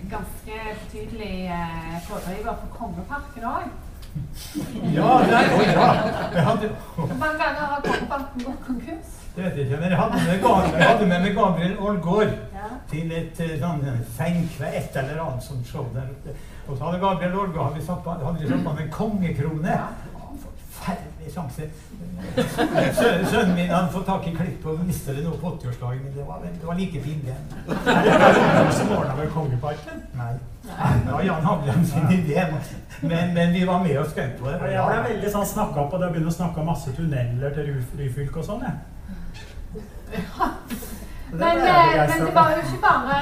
ganske 0.09 0.53
betydelig 0.81 1.35
eh, 1.45 1.95
pådriver 2.09 2.53
for 2.61 2.67
Kongeparken 2.79 3.43
òg? 3.53 3.69
Ja, 4.97 5.11
nei, 5.31 5.43
å, 5.55 5.59
ja. 5.63 5.83
Jeg 6.35 6.43
hadde, 6.47 6.69
Hvor 6.95 7.13
mange 7.21 7.37
ganger 7.43 7.61
har 7.73 7.83
Kongeparken 7.85 8.45
gått 8.47 8.65
konkurs? 8.67 9.17
det 9.35 9.43
vet 9.45 9.57
jeg 9.57 9.65
ikke, 9.69 9.77
men 9.79 9.93
jeg 9.93 9.99
hadde 10.01 10.17
med, 10.27 10.41
Gabriel, 10.43 10.81
hadde 10.83 11.05
med 11.07 11.21
meg 11.25 11.35
Gabriel 11.37 11.77
Aargaard 11.79 12.33
Ja. 12.57 12.65
til 12.91 13.11
et 13.15 13.39
eh, 13.45 13.53
sånn 13.61 13.85
senkve, 14.17 14.71
et 14.81 14.97
eller 14.99 15.21
annet 15.23 15.45
sånt 15.45 15.69
show 15.69 15.85
der 15.93 16.09
ute. 16.11 16.33
Og 16.67 16.75
så 16.77 16.83
hadde 16.89 16.99
Gabriel 17.05 17.37
Aargaard 17.39 17.69
hadde 17.69 17.79
vi 17.79 17.85
satt 17.85 18.03
på, 18.03 18.17
hadde 18.25 18.41
vi 18.41 18.49
satt 18.51 18.65
på 18.65 18.73
med 18.75 18.83
en 18.83 18.91
kongekrone. 18.97 19.77
Forferdelig 20.81 21.33
sjanse. 21.33 21.65
Sø- 22.97 23.25
Sønnen 23.31 23.55
min 23.55 23.69
han 23.69 23.89
fått 23.93 24.05
tak 24.07 24.27
i 24.27 24.31
klipp 24.35 24.65
og 24.65 24.79
mister 24.85 25.13
det 25.13 25.23
nå 25.25 25.35
på 25.41 25.51
80-årsdagen, 25.55 25.99
men 26.07 26.13
det 26.15 26.23
var, 26.27 26.39
det 26.43 26.65
var 26.67 26.75
like 26.79 27.01
fint 27.03 27.27
Er 27.27 27.35
det 28.07 28.15
noen 28.55 28.71
som 28.73 28.89
ordna 28.95 29.15
med 29.19 29.29
Kongeparken? 29.35 30.01
Nei. 30.17 30.31
Det 31.05 31.11
var 31.13 31.21
Jan 31.27 31.45
Haglund 31.45 31.85
sin 31.91 32.09
idé, 32.15 32.47
men, 33.01 33.33
men 33.37 33.53
vi 33.53 33.61
var 33.69 33.83
med 33.85 33.97
og 34.01 34.09
skrev 34.09 34.33
på 34.39 34.49
det. 34.49 34.57
Jeg 34.73 34.87
ble 34.89 35.03
veldig 35.13 35.31
sånn 35.35 35.45
snakka 35.53 35.85
og 35.85 35.99
det 36.01 36.09
begynner 36.15 36.33
å 36.33 36.37
snakke 36.39 36.61
om 36.65 36.69
masse 36.73 36.93
tunneler 36.97 37.53
til 37.55 37.69
Ryf- 37.75 37.95
Ryfylke 38.01 38.41
og 38.41 38.49
sånn, 38.49 38.65
jeg. 38.65 38.75
Det 41.31 41.39
Men, 41.39 41.57
eh, 41.57 42.07
men 42.09 42.25
det 42.25 42.33
var 42.35 42.49
jo 42.51 42.61
ikke 42.65 42.81
bare, 42.83 43.17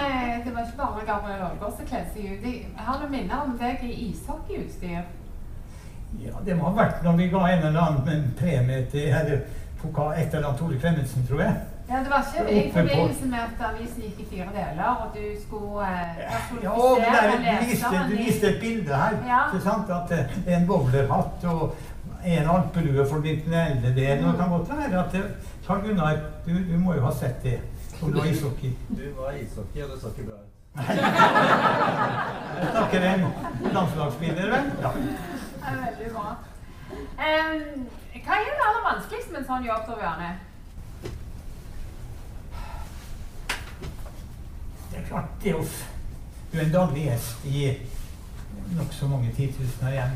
det 0.46 0.54
var 0.54 0.64
ikke 0.66 0.78
bare 0.78 1.06
Gabriel 1.06 1.42
Aargaard 1.46 1.76
som 1.78 1.86
kledde 1.86 2.10
seg 2.14 2.24
ut. 2.32 2.46
Jeg 2.48 2.86
har 2.88 3.00
noen 3.04 3.12
minner 3.14 3.44
om 3.44 3.52
deg 3.60 3.84
i 3.86 3.92
ishockeyutstyr. 4.10 5.04
Ja, 6.26 6.36
det 6.46 6.56
må 6.58 6.70
ha 6.70 6.76
vært 6.84 7.04
når 7.06 7.18
vi 7.20 7.28
ga 7.32 7.42
en 7.48 7.66
eller 7.70 7.82
annen 7.82 8.32
premie 8.40 8.86
til 8.92 9.12
eller, 9.14 9.44
pokal, 9.82 10.16
et 10.18 10.34
eller 10.34 10.50
annet 10.50 10.60
Tore 10.60 10.80
Klemetsen, 10.82 11.28
tror 11.30 11.44
jeg. 11.46 11.60
Ja, 11.90 12.00
det 12.06 12.10
var 12.10 12.26
ikke 12.28 12.52
i 12.54 12.72
forbindelse 12.74 13.26
med 13.26 13.40
at 13.40 13.62
avisen 13.70 14.02
gikk 14.02 14.20
i 14.20 14.26
fire 14.32 14.50
deler, 14.54 14.90
og 14.90 15.16
du 15.16 15.24
skulle 15.42 15.86
eh, 15.86 16.64
Ja, 16.64 16.72
og 16.72 17.00
der, 17.02 17.14
personifisere 17.14 18.04
du, 18.10 18.10
viste, 18.10 18.10
du 18.10 18.18
viste 18.26 18.50
et 18.50 18.60
bilde 18.62 19.00
her. 19.04 19.16
Ja. 19.30 19.40
Ikke 19.48 19.64
sant? 19.64 19.90
At 19.90 20.12
eh, 20.18 20.36
det 20.46 20.54
er 20.54 20.60
en 20.60 20.68
bowlerhatt 20.68 21.48
og 21.54 21.76
en 22.26 22.52
alpelue 22.56 23.08
for 23.10 23.26
den 23.26 23.54
eldre 23.64 23.96
delen. 23.96 24.26
Og 24.26 24.32
det 24.32 24.40
kan 24.42 24.50
godt 24.50 24.70
være 24.70 25.06
at 25.06 25.12
det, 25.12 25.24
Karl 25.68 25.82
Gunnar, 25.88 26.22
du, 26.46 26.54
du 26.74 26.78
må 26.80 26.94
jo 26.94 27.06
ha 27.08 27.14
sett 27.16 27.44
det. 27.44 27.58
Om 28.02 28.12
du 28.12 28.20
var 28.20 28.26
ishockey. 28.26 28.72
Du 28.90 29.04
var 29.18 29.32
ishockey, 29.42 29.84
og 29.84 29.90
det 29.90 30.02
så 30.02 30.14
ikke 30.14 30.30
bra 30.30 30.38
ut. 30.38 30.46
Jeg 32.60 32.68
snakker 32.72 33.00
en 33.14 33.26
landslagsspiller, 33.74 34.50
vel? 34.54 34.72
Ja. 34.82 34.92
Det 35.70 35.78
er 35.78 35.86
veldig 35.86 36.14
bra. 36.16 36.30
Um, 36.90 37.88
hva 38.26 38.38
er 38.40 38.48
det 38.48 38.64
aller 38.68 38.86
vanskeligste 38.88 39.32
med 39.34 39.40
en 39.44 39.48
sånn 39.50 39.66
jobb, 39.68 39.84
Tor 39.86 40.00
Bjarne? 40.02 40.30
Det 44.90 44.98
er 44.98 45.06
klart, 45.10 45.30
det 45.44 45.54
f- 45.60 45.86
Du 46.52 46.58
er 46.58 46.64
en 46.66 46.72
daglig 46.74 47.04
gjest 47.06 47.44
i 47.46 47.68
nokså 48.80 49.08
mange 49.12 49.30
titusener 49.38 49.92
igjen. 49.94 50.16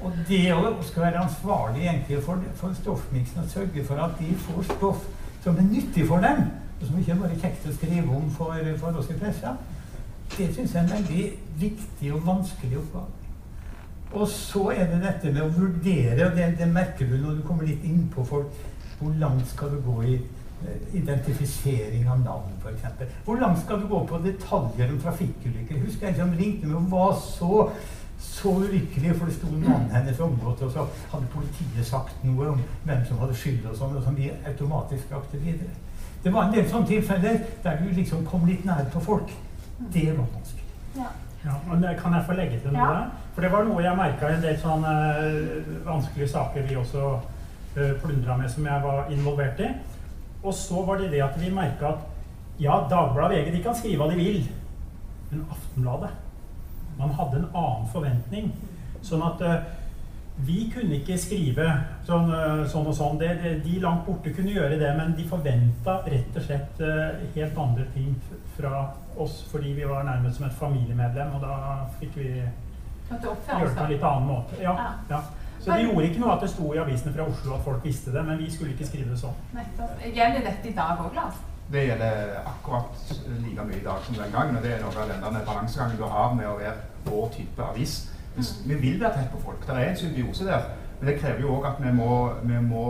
Og 0.00 0.14
det 0.28 0.40
å 0.54 0.70
skal 0.86 1.02
være 1.04 1.20
ansvarlig 1.26 1.82
egentlig 1.84 2.22
for, 2.24 2.40
for 2.56 2.72
stoffmiksen 2.78 3.42
og 3.42 3.50
sørge 3.52 3.84
for 3.84 4.00
at 4.00 4.14
de 4.22 4.30
får 4.46 4.62
stoff 4.70 5.04
som 5.44 5.58
er 5.60 5.66
nyttig 5.68 6.06
for 6.08 6.24
dem, 6.24 6.40
og 6.80 6.86
som 6.86 6.98
ikke 7.02 7.12
er 7.12 7.20
bare 7.20 7.36
kjekt 7.42 7.68
å 7.68 7.74
skrive 7.76 8.16
om 8.16 8.30
for, 8.32 8.56
for 8.80 8.96
oss 9.02 9.10
i 9.12 9.18
pressa, 9.20 9.52
det 10.38 10.48
syns 10.54 10.72
jeg 10.72 10.80
er 10.80 10.86
en 10.86 10.94
veldig 10.94 11.26
viktig 11.60 12.12
og 12.16 12.24
vanskelig 12.26 12.78
oppgave. 12.80 13.17
Og 14.12 14.28
så 14.28 14.70
er 14.72 14.86
det 14.88 15.02
dette 15.04 15.32
med 15.32 15.42
å 15.44 15.52
vurdere, 15.52 16.30
og 16.30 16.36
det, 16.36 16.46
det 16.58 16.68
merker 16.72 17.06
du 17.10 17.16
når 17.20 17.38
du 17.38 17.42
kommer 17.46 17.68
litt 17.68 17.84
inn 17.84 18.06
på 18.14 18.24
folk. 18.24 18.52
Hvor 18.98 19.12
langt 19.20 19.46
skal 19.50 19.70
du 19.70 19.80
gå 19.84 19.96
i 20.02 20.14
eh, 20.16 20.96
identifisering 20.98 22.08
av 22.08 22.22
navn, 22.24 22.56
f.eks.? 22.64 23.12
Hvor 23.26 23.38
langt 23.38 23.60
skal 23.62 23.82
du 23.82 23.86
gå 23.90 24.00
på 24.08 24.18
detaljer 24.24 24.90
om 24.94 24.98
trafikkulykker? 25.04 25.84
Husker 25.84 26.08
jeg 26.08 26.16
som 26.18 26.32
ringte 26.38 26.66
meg 26.66 26.80
og 26.80 26.90
var 26.90 27.14
så 27.22 27.68
så 28.18 28.50
ulykkelig, 28.50 29.12
for 29.14 29.30
det 29.30 29.34
sto 29.36 29.46
mannen 29.52 29.92
hennes 29.94 30.18
omgått, 30.20 30.62
og 30.66 30.72
så 30.74 30.82
hadde 31.12 31.28
politiet 31.30 31.86
sagt 31.86 32.24
noe 32.26 32.48
om 32.50 32.64
hvem 32.82 33.04
som 33.06 33.20
hadde 33.22 33.36
skyld, 33.38 33.60
og 33.70 33.76
sånn, 33.78 33.94
og 33.94 34.02
som 34.02 34.16
vi 34.18 34.26
automatisk 34.50 35.06
brakte 35.12 35.38
videre. 35.38 35.70
Det 36.24 36.32
var 36.34 36.48
en 36.48 36.56
del 36.56 36.66
sånne 36.66 36.90
tilfeller 36.90 37.38
der 37.62 37.78
du 37.78 37.92
liksom 37.94 38.24
kom 38.26 38.42
litt 38.50 38.64
nær 38.66 38.88
på 38.90 39.04
folk. 39.06 39.30
Det 39.94 40.08
var 40.16 40.26
vanskelig. 40.34 40.66
Ja. 40.96 41.06
Ja, 41.44 41.54
og 41.70 41.78
det- 41.82 41.94
Kan 42.02 42.12
jeg 42.18 42.24
få 42.26 42.32
legge 42.34 42.58
til 42.60 42.72
noe 42.72 42.88
Ja. 42.90 43.06
For 43.38 43.46
det 43.46 43.52
var 43.52 43.68
noe 43.68 43.82
jeg 43.84 43.94
merka 43.94 44.28
i 44.32 44.34
en 44.34 44.40
del 44.42 44.56
sånne 44.58 44.92
eh, 45.14 45.66
vanskelige 45.86 46.26
saker 46.32 46.64
vi 46.66 46.74
også 46.74 47.02
uh, 47.14 47.92
plundra 48.02 48.34
med, 48.34 48.50
som 48.50 48.66
jeg 48.66 48.82
var 48.82 49.12
involvert 49.14 49.62
i. 49.62 49.68
Og 50.42 50.56
så 50.58 50.82
var 50.82 50.98
det 50.98 51.12
det 51.12 51.20
at 51.22 51.38
vi 51.38 51.52
merka 51.54 51.92
at 51.92 52.58
ja, 52.58 52.80
Dagbladet 52.90 53.44
VG 53.44 53.52
de 53.54 53.62
kan 53.62 53.78
skrive 53.78 54.02
hva 54.02 54.10
de 54.10 54.18
vil, 54.18 54.42
men 55.30 55.46
Aftenbladet 55.54 56.10
Man 56.98 57.14
hadde 57.14 57.44
en 57.44 57.48
annen 57.52 57.88
forventning. 57.94 58.50
Sånn 59.06 59.22
at 59.22 59.46
eh, 59.46 59.72
vi 60.42 60.64
kunne 60.74 60.98
ikke 60.98 61.22
skrive 61.22 61.70
sånn, 62.10 62.34
eh, 62.34 62.66
sånn 62.74 62.90
og 62.90 62.98
sånn. 62.98 63.22
Det, 63.22 63.32
de 63.62 63.80
langt 63.86 64.02
borte 64.10 64.34
kunne 64.34 64.58
gjøre 64.58 64.82
det, 64.82 64.94
men 64.98 65.14
de 65.14 65.30
forventa 65.30 66.00
rett 66.10 66.42
og 66.42 66.50
slett 66.50 66.82
eh, 66.82 67.28
helt 67.38 67.66
andre 67.70 67.86
ting 67.94 68.18
fra 68.58 68.88
oss 69.14 69.44
fordi 69.52 69.78
vi 69.78 69.86
var 69.86 70.10
nærmest 70.10 70.42
som 70.42 70.50
et 70.50 70.58
familiemedlem, 70.58 71.38
og 71.38 71.46
da 71.46 71.84
fikk 72.02 72.18
vi 72.18 72.32
gjøre 73.10 73.68
det 73.68 73.76
på 73.76 73.84
en 73.84 73.92
litt 73.92 74.02
annen 74.12 74.26
måte. 74.28 74.62
Ja, 74.62 74.76
Ja. 75.10 75.20
Så 75.60 75.72
det 75.74 75.84
gjorde 75.84 76.04
ikke 76.06 76.20
noe 76.22 76.32
at 76.36 76.40
det 76.44 76.50
sto 76.50 76.72
i 76.72 76.78
avisene 76.78 77.12
fra 77.12 77.24
Oslo 77.26 77.54
at 77.54 77.64
folk 77.64 77.84
visste 77.84 78.12
det, 78.14 78.22
men 78.24 78.38
vi 78.38 78.50
skulle 78.50 78.72
ikke 78.72 78.86
skrive 78.86 79.10
det 79.10 79.18
sånn. 79.18 79.34
Nettopp. 79.52 80.04
Gjelder 80.14 80.44
dette 80.46 80.68
i 80.70 80.72
dag 80.76 81.00
òg, 81.02 81.14
Lars? 81.16 81.40
Det 81.72 81.82
gjelder 81.88 82.38
akkurat 82.46 83.10
like 83.42 83.64
mye 83.66 83.76
i 83.80 83.84
dag 83.84 84.04
som 84.06 84.14
den 84.14 84.32
gangen. 84.32 84.56
og 84.56 84.62
Det 84.62 84.72
er 84.72 84.80
noe 84.84 85.02
av 85.02 85.08
den 85.08 85.34
der 85.34 85.44
balansegangen 85.44 85.96
du 85.98 86.04
har 86.04 86.34
med 86.34 86.46
å 86.46 86.56
være 86.56 86.76
vår 87.04 87.28
type 87.34 87.62
avis. 87.62 87.96
Vi 88.66 88.74
vil 88.74 89.00
være 89.00 89.12
tett 89.18 89.32
på 89.32 89.40
folk. 89.44 89.66
Det 89.66 89.74
er 89.76 89.90
en 89.90 89.96
symbiose 89.96 90.46
der. 90.46 90.70
Men 91.00 91.10
det 91.10 91.20
krever 91.20 91.40
jo 91.40 91.58
òg 91.58 91.66
at 91.66 91.82
vi 91.84 91.92
må, 91.92 92.32
vi 92.42 92.60
må 92.62 92.86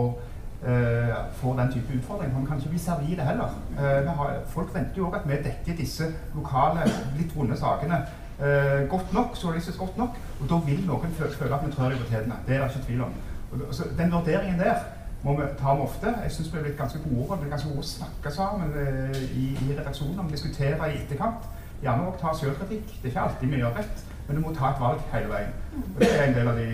eh, 0.63 1.17
få 1.41 1.57
den 1.59 1.73
type 1.73 1.99
utfordringer. 1.99 2.35
For 2.35 2.41
vi 2.41 2.47
kan 2.47 2.63
ikke 2.63 2.69
bli 2.77 2.79
servile 2.79 3.23
heller. 3.23 3.59
Eh, 3.79 4.01
vi 4.05 4.15
har, 4.21 4.39
folk 4.55 4.75
venter 4.75 5.03
jo 5.03 5.09
òg 5.09 5.19
at 5.23 5.29
vi 5.29 5.43
dekker 5.49 5.77
disse 5.77 6.13
lokale, 6.35 6.87
litt 7.19 7.35
vonde 7.37 7.57
sakene 7.57 8.05
eh, 8.41 8.89
godt 8.89 9.13
nok, 9.13 9.37
journalistisk 9.43 9.79
godt 9.79 9.99
nok, 9.99 10.19
og 10.41 10.47
da 10.51 10.61
vil 10.67 10.87
noen 10.87 11.17
føle, 11.19 11.55
at 11.55 11.67
vi 11.67 11.73
trør 11.73 11.89
dem 11.89 11.99
på. 11.99 12.07
Det 12.47 12.57
er 12.57 12.65
det 12.65 12.71
ikke 12.71 12.87
tvil 12.87 13.03
om. 13.03 13.13
Og, 13.53 13.75
så 13.75 13.85
den 13.99 14.13
vurderingen 14.13 14.59
der 14.59 14.75
må 15.23 15.35
vi 15.37 15.47
ta 15.59 15.75
med 15.75 15.83
ofte. 15.83 16.15
Jeg 16.23 16.33
syns 16.33 16.53
vi 16.53 16.59
er 16.59 16.63
blitt 16.63 16.79
ganske 16.79 16.99
gode 16.99 17.31
og 17.31 17.47
ganske 17.51 17.69
gode 17.69 17.87
å 17.87 17.93
snakke 17.93 18.31
sammen 18.31 18.75
eh, 18.83 19.23
i, 19.35 19.47
i 19.67 19.73
redaksjonen 19.79 20.21
om 20.23 20.31
diskutere 20.31 20.93
i 20.93 21.01
etterkant. 21.03 21.49
Gjerne 21.83 22.07
òg 22.11 22.21
ta 22.21 22.35
sjølkritikk. 22.35 22.87
Det 22.87 23.09
er 23.09 23.13
ikke 23.13 23.27
alltid 23.27 23.53
vi 23.53 23.61
gjør 23.63 23.77
rett, 23.79 24.01
men 24.27 24.37
du 24.37 24.43
må 24.43 24.53
ta 24.55 24.73
et 24.73 24.81
valg 24.83 25.03
hele 25.13 25.31
veien. 25.31 25.53
Og 25.79 26.01
Det 26.01 26.09
er 26.11 26.25
en 26.25 26.35
del 26.39 26.51
av 26.51 26.59
de 26.59 26.67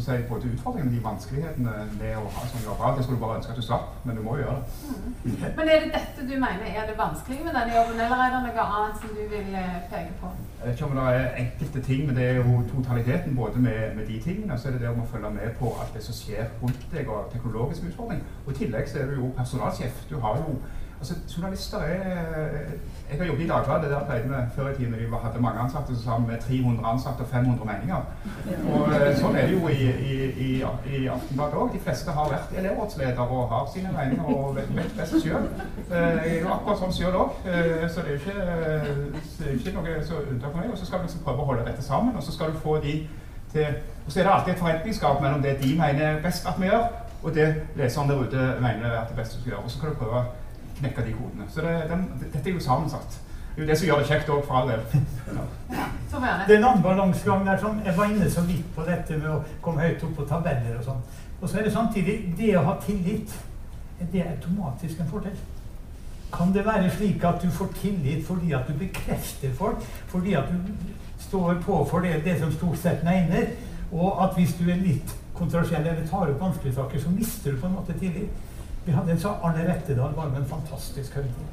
si, 0.00 0.16
både 0.28 0.50
utfordringene 0.54 0.92
de 0.96 1.04
vanskelighetene 1.04 1.76
med 1.96 2.18
å 2.20 2.26
ha 2.36 2.48
sånn 2.48 2.66
jobb. 2.66 2.84
Det 2.96 3.06
skulle 3.06 3.20
du 3.20 3.24
bare 3.24 3.38
ønske 3.40 3.54
at 3.54 3.60
du 3.60 3.64
slapp, 3.64 3.94
men 4.04 4.20
du 4.20 4.24
må 4.24 4.36
jo 4.36 4.44
gjøre 4.44 4.60
det. 5.24 5.49
Men 5.60 5.68
er 5.68 5.80
det 5.80 5.90
dette 5.92 6.22
du 6.28 6.36
mener 6.40 6.68
er 6.80 6.86
det 6.88 6.94
vanskelige 6.98 7.44
med 7.44 7.52
denne 7.52 7.72
jobben, 7.76 7.98
eller 8.00 8.20
er 8.24 8.30
det 8.34 8.38
noe 8.46 8.62
annet 8.76 9.00
som 9.00 9.10
du 9.16 9.24
vil 9.28 9.48
eh, 9.62 9.74
peke 9.90 10.14
på? 10.20 10.30
Jeg 10.60 10.68
vet 10.68 10.78
ikke 10.78 10.86
om 10.86 10.94
det 10.98 11.04
er 11.16 11.34
enkelte 11.42 11.82
ting, 11.88 12.06
men 12.06 12.16
det 12.16 12.24
er 12.28 12.38
jo 12.38 12.62
totaliteten 12.70 13.36
både 13.36 13.60
med, 13.66 13.80
med 13.96 14.06
de 14.06 14.20
tingene, 14.24 14.56
så 14.58 14.68
er 14.68 14.72
det 14.72 14.80
det 14.80 14.88
om 14.88 15.02
å 15.02 15.08
følge 15.12 15.30
med 15.34 15.52
på 15.58 15.74
alt 15.82 15.92
det 15.96 16.04
som 16.06 16.16
skjer 16.16 16.48
rundt 16.62 16.86
deg, 16.94 17.12
og 17.12 17.28
teknologiske 17.34 17.90
utfordringer. 17.90 18.24
Og 18.46 18.54
i 18.54 18.58
tillegg 18.62 18.88
så 18.88 19.02
er 19.02 19.10
du 19.10 19.18
jo 19.18 19.28
personalsjef. 19.36 20.00
Du 20.10 20.16
har 20.24 20.40
jo 20.40 20.56
Altså, 21.00 21.14
journalister 21.36 21.78
er 21.78 22.04
Jeg 23.10 23.18
har 23.18 23.26
jobbet 23.26 23.44
i 23.44 23.48
Dagbladet, 23.48 23.90
der 23.90 24.04
pleide 24.04 24.28
vi 24.28 24.34
før 24.56 24.68
i 24.68 24.74
tiden 24.74 24.92
vi 24.92 25.06
hadde 25.22 25.42
mange 25.42 25.60
ansatte, 25.60 25.96
så 25.96 26.02
sa 26.02 26.16
vi 26.16 26.26
med 26.26 26.38
300 26.38 26.86
ansatte 26.92 27.20
og 27.20 27.26
500 27.26 27.64
meninger. 27.70 28.00
Og 28.74 28.92
eh, 28.94 29.16
sånn 29.18 29.36
er 29.36 29.46
det 29.48 29.54
jo 29.56 29.68
i, 29.68 29.88
i, 30.10 30.12
i, 30.46 30.50
i 30.98 31.00
Aftenbladet 31.10 31.56
òg. 31.62 31.72
De 31.72 31.80
fleste 31.86 32.14
har 32.18 32.28
vært 32.30 32.52
elevrådsleder 32.60 33.32
og 33.38 33.48
har 33.54 33.64
sine 33.72 33.94
meninger 33.96 34.28
og 34.34 34.56
vet, 34.56 34.92
best 34.98 35.16
sjøl. 35.24 35.48
Jeg 35.90 36.36
er 36.36 36.44
jo 36.44 36.52
akkurat 36.54 36.82
sånn 36.84 36.94
sjøl 36.98 37.16
òg, 37.22 37.40
så 37.90 38.04
det 38.04 38.12
er 38.12 38.12
jo 38.12 38.20
ikke, 38.20 38.36
eh, 38.44 39.48
er 39.48 39.56
ikke 39.56 39.74
noe 39.78 39.96
så 40.10 40.20
unntak 40.20 40.52
for 40.52 40.60
meg. 40.60 40.70
Og 40.70 40.78
så 40.78 40.86
skal 40.86 41.00
du 41.00 41.08
liksom 41.08 41.24
prøve 41.24 41.42
å 41.42 41.48
holde 41.50 41.64
dette 41.70 41.86
sammen, 41.86 42.14
og 42.16 42.22
så 42.28 42.36
skal 42.36 42.52
du 42.52 42.60
få 42.60 42.76
de 42.84 43.00
til 43.50 43.66
Og 44.06 44.12
så 44.12 44.20
er 44.20 44.24
det 44.24 44.32
alltid 44.32 44.52
et 44.52 44.58
forventningsgap 44.58 45.20
mellom 45.22 45.42
det 45.42 45.56
de 45.62 45.72
mener 45.78 46.04
er 46.06 46.22
best 46.22 46.46
at 46.46 46.60
vi 46.60 46.68
gjør, 46.68 46.86
og 47.22 47.34
det 47.34 47.48
leseren 47.76 48.08
der 48.08 48.22
ute 48.22 48.46
mener 48.60 48.86
er 48.86 49.04
det 49.08 49.16
beste 49.16 49.36
vi 49.36 49.42
skal 49.42 49.52
gjøre. 49.52 49.64
Og 49.64 49.70
så 49.70 49.80
kan 49.80 49.90
du 49.90 49.94
prøve 49.94 50.22
knekke 50.80 51.04
de 51.06 51.12
kodene. 51.16 51.48
Så 51.52 51.64
det, 51.64 51.74
den, 51.90 52.06
dette 52.22 52.42
er 52.44 52.56
jo 52.56 52.64
sammensatt. 52.64 53.20
Det 53.50 53.58
er 53.58 53.62
jo 53.64 53.68
det 53.68 53.78
som 53.78 53.86
gjør 53.88 54.02
det 54.02 54.08
kjekt 54.08 54.30
òg, 54.30 54.42
for 54.46 54.60
all 54.60 54.68
del. 54.70 54.82
Det 56.10 56.54
er 56.54 56.58
en 56.58 56.64
annen 56.64 56.82
balansegang 56.82 57.46
der. 57.46 57.58
Sånn, 57.60 57.80
jeg 57.84 57.96
var 57.96 58.10
inne 58.10 58.30
så 58.30 58.44
vidt 58.46 58.66
på 58.76 58.84
dette 58.86 59.18
med 59.18 59.30
å 59.30 59.40
komme 59.64 59.84
høyt 59.84 60.04
opp 60.06 60.16
på 60.18 60.26
tabeller 60.30 60.78
og 60.78 60.84
sånn. 60.86 61.00
Og 61.40 61.48
så 61.48 61.58
er 61.58 61.66
det 61.66 61.72
samtidig 61.74 62.18
det 62.38 62.52
å 62.58 62.66
ha 62.66 62.76
tillit. 62.84 63.34
Det 64.00 64.22
er 64.22 64.32
automatisk 64.32 65.00
en 65.00 65.10
fordel. 65.10 65.36
Kan 66.32 66.52
det 66.54 66.64
være 66.66 66.90
slik 66.94 67.24
at 67.26 67.42
du 67.42 67.50
får 67.50 67.72
tillit 67.80 68.26
fordi 68.26 68.52
at 68.54 68.68
du 68.68 68.74
bekrefter 68.78 69.54
folk? 69.58 69.82
Fordi 70.12 70.34
at 70.38 70.50
du 70.52 70.70
står 71.20 71.58
på 71.64 71.84
for 71.90 72.06
det, 72.06 72.20
det 72.24 72.38
som 72.40 72.52
stort 72.52 72.78
sett 72.78 73.02
mener? 73.04 73.50
Og 73.92 74.22
at 74.24 74.36
hvis 74.38 74.54
du 74.60 74.70
er 74.70 74.78
litt 74.78 75.16
kontrasjell 75.34 75.86
eller 75.86 76.06
tar 76.06 76.30
opp 76.30 76.40
vanskelige 76.40 76.76
saker, 76.76 77.02
så 77.02 77.10
mister 77.10 77.52
du 77.52 77.60
på 77.60 77.66
en 77.66 77.76
måte 77.80 77.98
tillit. 77.98 78.30
Vi 78.84 78.92
hadde 78.96 79.12
en 79.14 79.20
sånn 79.20 79.42
Arne 79.44 79.64
Rettedal 79.68 80.14
var 80.16 80.30
med 80.30 80.42
en 80.42 80.52
fantastisk 80.52 81.18
høvding. 81.18 81.48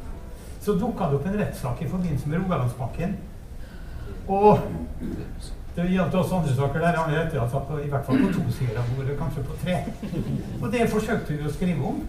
Så 0.64 0.76
dukka 0.80 1.10
det 1.10 1.18
opp 1.20 1.28
en 1.28 1.40
rettssak 1.42 1.82
i 1.84 1.90
forbindelse 1.90 2.30
med 2.30 2.42
Rogalandspakken. 2.42 3.18
Og 4.28 4.64
det 5.76 5.86
gjaldt 5.92 6.16
også 6.18 6.40
andre 6.40 6.56
saker 6.56 6.84
der 6.84 7.00
Arne 7.00 7.20
Rettedal 7.20 7.50
satt 7.52 7.68
på, 7.68 7.80
i 7.84 7.92
hvert 7.92 8.08
fall 8.08 8.24
på 8.24 8.32
to 8.36 8.46
sider 8.56 8.80
av 8.82 8.90
bordet, 8.96 9.18
kanskje 9.20 9.46
på 9.48 9.60
tre. 9.64 9.78
Og 10.62 10.72
det 10.74 10.90
forsøkte 10.92 11.36
vi 11.36 11.48
å 11.48 11.54
skrive 11.54 11.92
om. 11.92 12.02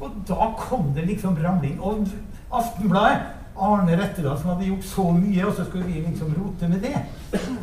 Og 0.00 0.20
da 0.28 0.52
kom 0.56 0.92
det 0.96 1.08
liksom 1.08 1.36
ramling. 1.40 1.80
Og 1.80 2.06
Aftenbladet 2.50 3.20
Arne 3.60 3.96
Rettedal 3.98 4.38
som 4.38 4.52
hadde 4.54 4.68
gjort 4.68 4.86
så 4.88 5.04
mye, 5.12 5.42
og 5.46 5.52
så 5.56 5.64
skulle 5.66 5.86
vi 5.86 6.04
liksom 6.06 6.32
rote 6.38 6.68
med 6.68 6.80
det. 6.86 6.96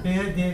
Det, 0.04 0.18
det, 0.36 0.50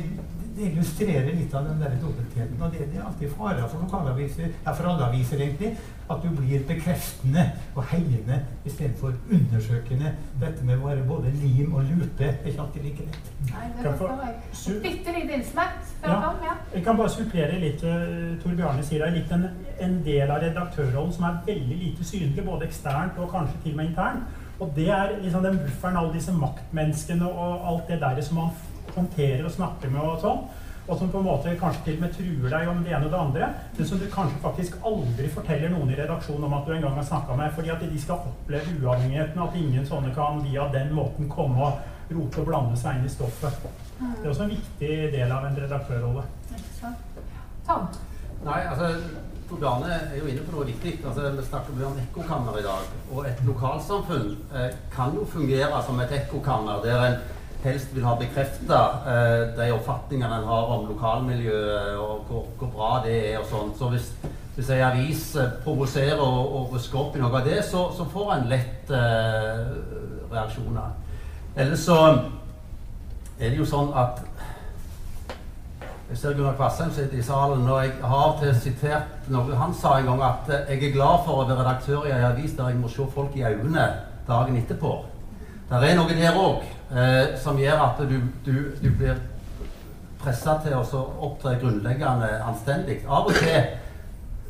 det 0.55 0.69
illustrerer 0.69 1.33
litt 1.33 1.53
av 1.55 1.65
den 1.67 1.81
der 1.81 1.95
dobbeltheten. 2.01 2.62
Og 2.62 2.72
det, 2.74 2.88
det 2.91 3.00
er 3.00 3.07
alltid 3.07 3.31
fare 3.38 3.67
for 3.69 3.83
lokalaviser, 3.86 4.51
ja 4.66 4.74
for 4.74 4.89
alle 4.89 5.07
aviser 5.09 5.42
egentlig, 5.42 5.72
at 6.11 6.20
du 6.24 6.29
blir 6.35 6.66
bekreftende 6.68 7.46
og 7.75 7.85
heiende 7.92 8.39
istedenfor 8.68 9.13
undersøkende. 9.31 10.11
Dette 10.42 10.66
med 10.68 10.81
å 10.81 10.89
være 10.89 11.05
både 11.07 11.31
lim 11.39 11.74
og 11.74 11.87
lupe 11.87 12.27
er 12.27 12.50
ikke 12.51 12.66
alltid 12.66 12.85
like 12.89 13.07
lett. 13.07 13.31
Nei, 13.50 13.70
det 13.77 13.85
forstår 13.87 14.25
jeg. 14.25 14.81
Bitte 14.83 15.16
lite 15.18 15.39
innslag. 15.39 15.79
Spør 15.94 16.13
Ja. 16.13 16.33
ja. 16.44 16.57
Jeg 16.75 16.83
kan 16.83 16.98
bare 16.98 17.09
supplere 17.09 17.59
litt. 17.59 17.83
uh, 17.83 18.35
Tor 18.44 18.53
Bjarne 18.59 18.83
sier 18.83 19.03
det 19.03 19.07
er 19.09 19.18
litt 19.18 19.31
en, 19.31 19.48
en 19.87 19.98
del 20.05 20.29
av 20.29 20.44
redaktørrollen 20.44 21.16
som 21.16 21.27
er 21.29 21.42
veldig 21.48 21.79
lite 21.79 22.05
synlig, 22.05 22.46
både 22.46 22.68
eksternt 22.68 23.18
og 23.18 23.31
kanskje 23.31 23.63
til 23.63 23.74
og 23.74 23.81
med 23.81 23.92
internt. 23.92 24.39
Og 24.59 24.70
det 24.75 24.89
er 24.94 25.18
liksom 25.24 25.44
den 25.44 25.57
bufferen, 25.63 25.98
alle 25.98 26.13
disse 26.13 26.31
maktmenneskene 26.35 27.25
og 27.27 27.68
alt 27.72 27.89
det 27.89 28.00
der 28.03 28.22
som 28.22 28.37
man 28.37 28.53
håndterer 28.98 29.46
og 29.48 29.56
snakker 29.56 29.94
med 29.94 30.03
og 30.03 30.20
sånn. 30.24 30.44
Og 30.84 30.98
som 31.00 31.10
på 31.10 31.22
en 31.22 31.27
måte 31.29 31.53
kanskje 31.60 31.84
til 31.86 31.96
og 31.96 32.01
med 32.03 32.16
truer 32.18 32.50
deg 32.51 32.68
om 32.68 32.82
det 32.84 32.92
ene 32.92 33.08
og 33.08 33.14
det 33.14 33.20
andre. 33.20 33.50
Men 33.77 33.88
som 33.88 34.00
du 34.01 34.06
kanskje 34.12 34.42
faktisk 34.44 34.74
aldri 34.90 35.29
forteller 35.32 35.72
noen 35.72 35.94
i 35.94 36.00
redaksjonen 36.00 36.48
om 36.50 36.56
at 36.58 36.68
du 36.68 36.74
en 36.75 36.84
gang 36.84 36.98
har 37.00 37.08
snakka 37.08 37.38
med. 37.40 37.53
Fordi 37.56 37.72
at 37.72 37.86
de 37.88 38.01
skal 38.01 38.27
oppleve 38.32 38.75
uavhengigheten, 38.82 39.44
at 39.46 39.56
ingen 39.56 39.88
sånne 39.88 40.12
kan 40.16 40.44
via 40.44 40.68
den 40.75 40.92
måten 40.98 41.32
komme 41.32 41.70
og 41.70 42.14
rote 42.14 42.44
og 42.44 42.50
blande 42.50 42.79
seg 42.79 43.00
inn 43.00 43.08
i 43.08 43.14
stoffet. 43.14 43.64
Det 44.00 44.25
er 44.25 44.32
også 44.34 44.44
en 44.44 44.56
viktig 44.58 44.96
del 45.14 45.32
av 45.32 45.46
en 45.48 45.62
redaktørrolle. 45.64 46.25
Tom? 47.64 47.88
Nei, 48.44 48.60
altså, 48.68 48.90
Bjarne 49.53 49.92
er 49.94 50.18
jo 50.18 50.27
inne 50.27 50.44
på 50.44 50.56
noe 50.56 50.66
viktig. 50.68 50.98
Altså, 51.06 51.29
vi 51.38 51.46
snakker 51.48 51.77
mye 51.77 51.90
om 51.92 52.00
ekkokammer 52.01 52.58
i 52.60 52.66
dag. 52.66 52.92
Og 53.14 53.29
et 53.29 53.44
lokalsamfunn 53.48 54.34
eh, 54.51 54.75
kan 54.92 55.16
jo 55.16 55.24
fungere 55.29 55.79
som 55.86 56.00
et 56.03 56.16
ekkokammer 56.18 56.84
der 56.84 57.06
en 57.08 57.18
helst 57.67 57.93
vil 57.95 58.05
ha 58.05 58.13
bekrefta 58.19 58.79
eh, 59.07 59.41
de 59.57 59.69
oppfatningene 59.75 60.39
en 60.41 60.47
har 60.49 60.71
om 60.75 60.87
lokalmiljøet 60.89 61.97
og 62.01 62.25
hvor, 62.29 62.47
hvor 62.59 62.71
bra 62.75 62.91
det 63.05 63.17
er 63.31 63.39
og 63.41 63.47
sånn. 63.51 63.71
Så 63.79 63.89
hvis, 63.93 64.09
hvis 64.55 64.71
ei 64.75 64.81
avis 64.85 65.23
eh, 65.39 65.55
provoserer 65.63 66.21
og, 66.21 66.41
og 66.43 66.75
rusker 66.75 67.01
opp 67.01 67.17
i 67.17 67.23
noe 67.23 67.33
av 67.39 67.47
det, 67.47 67.61
så, 67.67 67.87
så 67.95 68.07
får 68.13 68.35
en 68.35 68.51
lett 68.51 68.93
eh, 68.93 69.63
reaksjoner. 70.33 70.93
Ellers 71.55 71.85
så 71.85 71.99
er 73.39 73.49
det 73.49 73.57
jo 73.59 73.67
sånn 73.67 73.91
at 73.97 74.23
jeg 76.13 76.19
ser 76.19 76.35
Gunnar 76.37 76.53
Kvassheim 76.53 76.91
sitter 76.93 77.17
i 77.17 77.23
salen, 77.25 77.63
og 77.65 77.79
jeg 77.81 77.93
har 78.05 78.33
til 78.37 78.51
sitert 78.61 79.29
noe 79.33 79.55
han 79.57 79.71
sa 79.73 79.95
en 79.97 80.11
gang, 80.11 80.19
at 80.27 80.51
eh, 80.51 80.75
jeg 80.75 80.89
er 80.89 80.95
glad 80.97 81.23
for 81.25 81.39
å 81.39 81.45
være 81.47 81.61
redaktør 81.63 82.05
i 82.05 82.13
en 82.13 82.27
avis 82.27 82.53
der 82.57 82.69
jeg 82.69 82.81
må 82.81 82.91
se 82.91 83.07
folk 83.15 83.33
i 83.39 83.45
øynene 83.47 83.87
dagen 84.27 84.59
etterpå. 84.59 84.91
Der 85.71 85.87
er 85.87 85.97
noe 85.97 86.13
der 86.13 86.37
òg 86.37 86.67
eh, 86.96 87.38
som 87.44 87.60
gjør 87.60 87.86
at 87.88 88.01
du, 88.10 88.20
du, 88.46 88.53
du 88.82 88.90
blir 88.98 89.20
pressa 90.24 90.58
til 90.64 90.77
å 90.77 90.84
så 90.88 91.01
opptre 91.27 91.58
grunnleggende 91.62 92.29
anstendig. 92.48 93.01
Av 93.08 93.27
og 93.27 93.36
til 93.38 93.74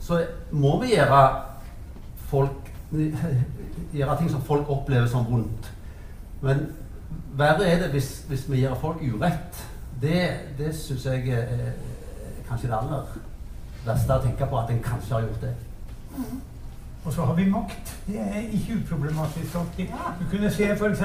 så 0.03 0.19
må 0.51 0.75
vi 0.81 0.93
gjøre 0.93 1.23
folk 2.29 2.71
gjøre 3.97 4.17
ting 4.19 4.31
som 4.31 4.41
folk 4.41 4.69
opplever 4.69 5.07
som 5.07 5.25
vondt. 5.29 5.69
Men 6.41 6.67
verre 7.37 7.67
er 7.67 7.83
det 7.83 7.91
hvis, 7.93 8.25
hvis 8.27 8.45
vi 8.51 8.63
gjør 8.63 8.75
folk 8.81 9.01
urett. 9.01 9.61
Det, 10.01 10.23
det 10.57 10.73
syns 10.75 11.05
jeg 11.05 11.29
er, 11.29 11.47
er 11.47 11.71
kanskje 12.49 12.67
det 12.67 12.77
aller 12.77 13.13
verste 13.85 14.15
å 14.15 14.23
tenke 14.23 14.47
på, 14.49 14.59
at 14.59 14.71
en 14.73 14.81
kanskje 14.83 15.15
har 15.15 15.27
gjort 15.27 15.45
det. 15.45 15.53
Og 17.03 17.13
så 17.13 17.25
har 17.27 17.35
vi 17.35 17.49
makt. 17.51 17.93
Det 18.07 18.19
er 18.19 18.49
ikke 18.55 18.79
uproblematisk 18.79 19.55
alltid. 19.59 19.93
Du 20.19 20.25
kunne 20.31 20.51
se 20.51 20.69
f.eks. 20.71 21.03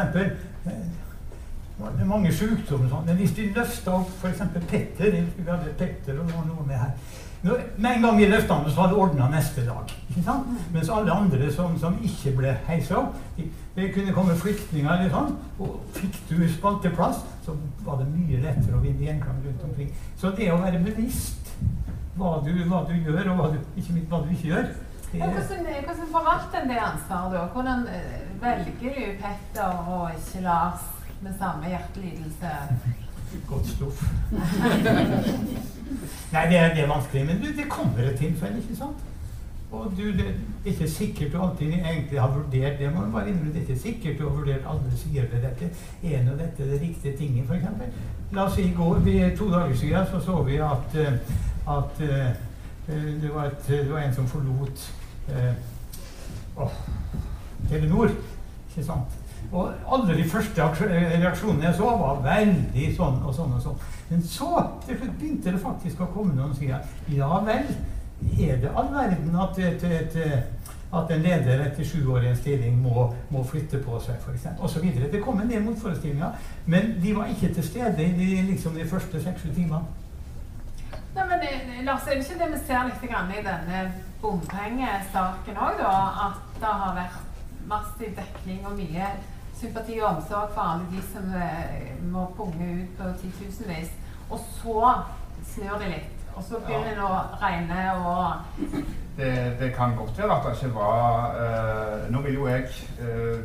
Det 1.79 2.03
er 2.03 2.11
mange 2.11 2.33
sykdommer 2.35 2.91
sånn. 2.91 3.07
Men 3.07 3.21
hvis 3.21 3.37
de 3.37 3.49
løfta 3.55 3.95
opp 4.01 4.11
f.eks. 4.19 4.41
Petter 4.71 5.15
Vi 5.15 5.47
hadde 5.47 5.75
Petter 5.79 6.19
og 6.19 6.31
noen 6.33 6.49
noe 6.51 6.67
med 6.67 6.81
her. 6.81 6.95
Når, 7.45 7.61
med 7.79 7.93
en 7.93 8.03
gang 8.03 8.17
vi 8.19 8.27
løfta 8.27 8.57
ham, 8.57 8.67
så 8.67 8.81
var 8.81 8.89
det 8.91 8.99
ordna 8.99 9.29
neste 9.31 9.63
dag. 9.63 9.93
Mens 10.75 10.91
alle 10.91 11.15
andre 11.15 11.53
som, 11.55 11.77
som 11.79 12.01
ikke 12.03 12.33
ble 12.41 12.57
heisa 12.67 12.99
opp 12.99 13.15
de, 13.37 13.47
kunne 13.95 14.15
komme 14.17 14.35
flyktninger 14.41 14.91
eller 14.91 15.13
sånn, 15.13 15.37
og 15.63 15.77
fikk 15.95 16.19
du 16.33 16.43
spalteplass, 16.51 17.23
så 17.47 17.55
var 17.87 18.03
det 18.03 18.09
mye 18.11 18.43
lettere 18.43 18.75
å 18.75 18.83
vinne 18.83 19.07
gjenklang 19.07 19.39
rundt 19.45 19.63
omkring. 19.71 19.95
Så 20.19 20.35
det 20.35 20.51
å 20.51 20.59
være 20.59 20.83
bevisst 20.83 21.55
hva 22.19 22.41
du, 22.43 22.51
hva 22.67 22.83
du 22.91 22.97
gjør, 22.97 23.31
og 23.31 23.39
hva 23.39 23.51
du, 23.55 23.63
ikke 23.79 24.03
hva 24.11 24.25
du 24.25 24.35
ikke 24.35 24.51
gjør 24.51 24.71
hvordan, 25.09 25.69
hvordan 25.87 26.09
forvalter 26.13 26.59
en 26.61 26.69
det 26.69 26.81
ansvaret 26.85 27.33
da? 27.33 27.47
Hvordan 27.55 27.87
eh, 27.89 28.19
velger 28.43 28.99
du 28.99 29.23
Petter 29.23 29.79
og 29.89 30.11
ikke 30.13 30.43
Lars 30.45 30.98
med 31.21 31.33
samme 31.39 31.69
hjertelidelse? 31.69 32.51
Godt 33.49 33.67
stoff. 33.67 34.03
Nei, 36.33 36.51
det 36.51 36.59
er, 36.59 36.75
det 36.75 36.83
er 36.83 36.89
vanskelig, 36.89 37.27
men 37.27 37.43
du, 37.43 37.47
det 37.57 37.71
kommer 37.71 38.05
et 38.05 38.19
tilfelle, 38.19 38.63
ikke 38.63 38.77
sant? 38.77 38.97
Og 39.73 39.93
du, 39.97 40.03
det, 40.03 40.27
er 40.65 40.65
ikke 40.65 40.91
sikkert 40.91 41.33
du 41.33 41.43
alltid 41.43 41.67
egentlig 41.67 42.21
har 42.21 42.31
vurdert 42.33 42.79
det. 42.79 42.95
må 42.95 43.05
du 43.05 43.11
bare 43.13 43.29
innrømme, 43.29 43.53
Det 43.53 43.63
er 43.63 43.69
ikke 43.69 43.79
sikkert 43.79 44.19
du 44.19 44.29
har 44.29 44.37
vurdert 44.37 44.65
alle 44.71 44.97
sider 44.97 45.25
ved 45.33 45.43
dette. 45.43 45.71
Er 46.03 46.25
nå 46.25 46.37
dette 46.39 46.71
det 46.71 46.81
riktige 46.81 47.17
tinget, 47.17 47.51
f.eks.? 47.51 47.65
La 48.33 48.45
oss 48.45 48.55
si 48.55 48.63
i 48.63 48.73
går, 48.77 48.99
vi, 48.99 49.37
to 49.37 49.51
dager 49.53 49.77
siden, 49.77 50.07
så 50.07 50.21
så 50.25 50.43
vi 50.43 50.57
at, 50.57 50.95
eh, 50.95 51.13
at 51.69 52.01
eh, 52.01 52.29
eh, 52.89 53.23
det, 53.23 53.35
var 53.35 53.45
et, 53.45 53.69
det 53.69 53.93
var 53.93 54.01
en 54.01 54.15
som 54.15 54.29
forlot 54.29 54.93
eh, 55.29 55.55
åh, 56.57 56.73
Telenor. 57.69 58.09
Ikke 58.69 58.87
sant? 58.87 59.18
Og 59.53 59.71
alle 59.95 60.17
de 60.17 60.25
første 60.29 60.63
reaksjonene 60.63 61.65
jeg 61.65 61.77
så, 61.79 61.93
var 62.01 62.19
veldig 62.25 62.89
sånn 62.97 63.23
og 63.25 63.35
sånn 63.37 63.55
og 63.57 63.63
sånn. 63.65 63.79
Men 64.11 64.25
så 64.25 64.51
til 64.87 64.99
slutt 64.99 65.15
begynte 65.21 65.55
det 65.55 65.63
faktisk 65.63 66.03
å 66.05 66.11
komme 66.13 66.37
noen 66.37 66.55
sider. 66.57 66.85
ja 67.13 67.41
vel, 67.47 67.71
er 68.41 68.57
det 68.61 68.73
all 68.75 68.91
verden 68.93 69.37
at, 69.39 69.59
et, 69.59 69.85
et, 69.85 70.17
at 70.93 71.13
en 71.15 71.23
leder 71.23 71.63
etter 71.65 71.85
sju 71.85 72.03
år 72.13 72.27
i 72.27 72.33
en 72.33 72.37
stilling 72.37 72.77
må, 72.83 73.07
må 73.31 73.45
flytte 73.45 73.81
på 73.85 74.01
seg, 74.05 74.21
f.eks. 74.21 74.51
osv. 74.61 74.91
Det 75.13 75.23
kom 75.25 75.41
en 75.41 75.49
del 75.51 75.65
motforestillinger, 75.65 76.37
men 76.67 76.97
de 77.03 77.15
var 77.17 77.33
ikke 77.33 77.53
til 77.55 77.65
stede 77.65 78.05
i 78.05 78.13
de, 78.19 78.29
liksom, 78.51 78.77
de 78.77 78.89
første 78.89 79.23
seks-sju 79.23 79.53
timene. 79.55 79.85
Nei, 81.15 81.25
men 81.25 81.41
eh, 81.45 81.81
Lars, 81.87 82.07
er 82.07 82.19
det 82.19 82.27
ikke 82.27 82.43
det 82.43 82.51
vi 82.53 82.61
ser 82.67 82.85
litt 82.89 83.05
i 83.09 83.43
denne 83.47 83.81
bompengesaken 84.23 85.57
òg, 85.57 85.81
da? 85.81 85.95
At 86.29 86.61
det 86.61 86.75
har 86.83 86.95
vært 86.99 87.28
massiv 87.69 88.15
dekning 88.17 88.67
og 88.67 88.77
mye 88.79 89.11
sympati 89.61 89.99
og 90.03 90.09
omsorg 90.09 90.53
for 90.55 90.61
alle 90.63 90.87
de 90.93 91.03
som 91.13 91.33
eh, 91.35 91.91
må 92.13 92.27
punge 92.37 92.69
ut 92.83 92.91
på 92.99 93.09
titusenvis. 93.23 93.91
Og 94.31 94.39
så 94.39 94.93
snur 95.53 95.79
de 95.83 95.91
litt. 95.95 96.15
Og 96.37 96.45
så 96.47 96.61
begynner 96.67 96.95
det 96.95 97.03
å 97.03 97.23
regne 97.43 97.85
og 97.99 98.83
Det, 99.19 99.31
det 99.61 99.73
kan 99.75 99.97
godt 99.99 100.19
være 100.19 100.35
at 100.37 100.45
det 100.47 100.53
ikke 100.55 100.75
var 100.75 101.33
eh, 101.43 102.05
Nå 102.13 102.21
vil 102.23 102.35
jo 102.35 102.45
jeg 102.47 102.69
eh, 103.03 103.41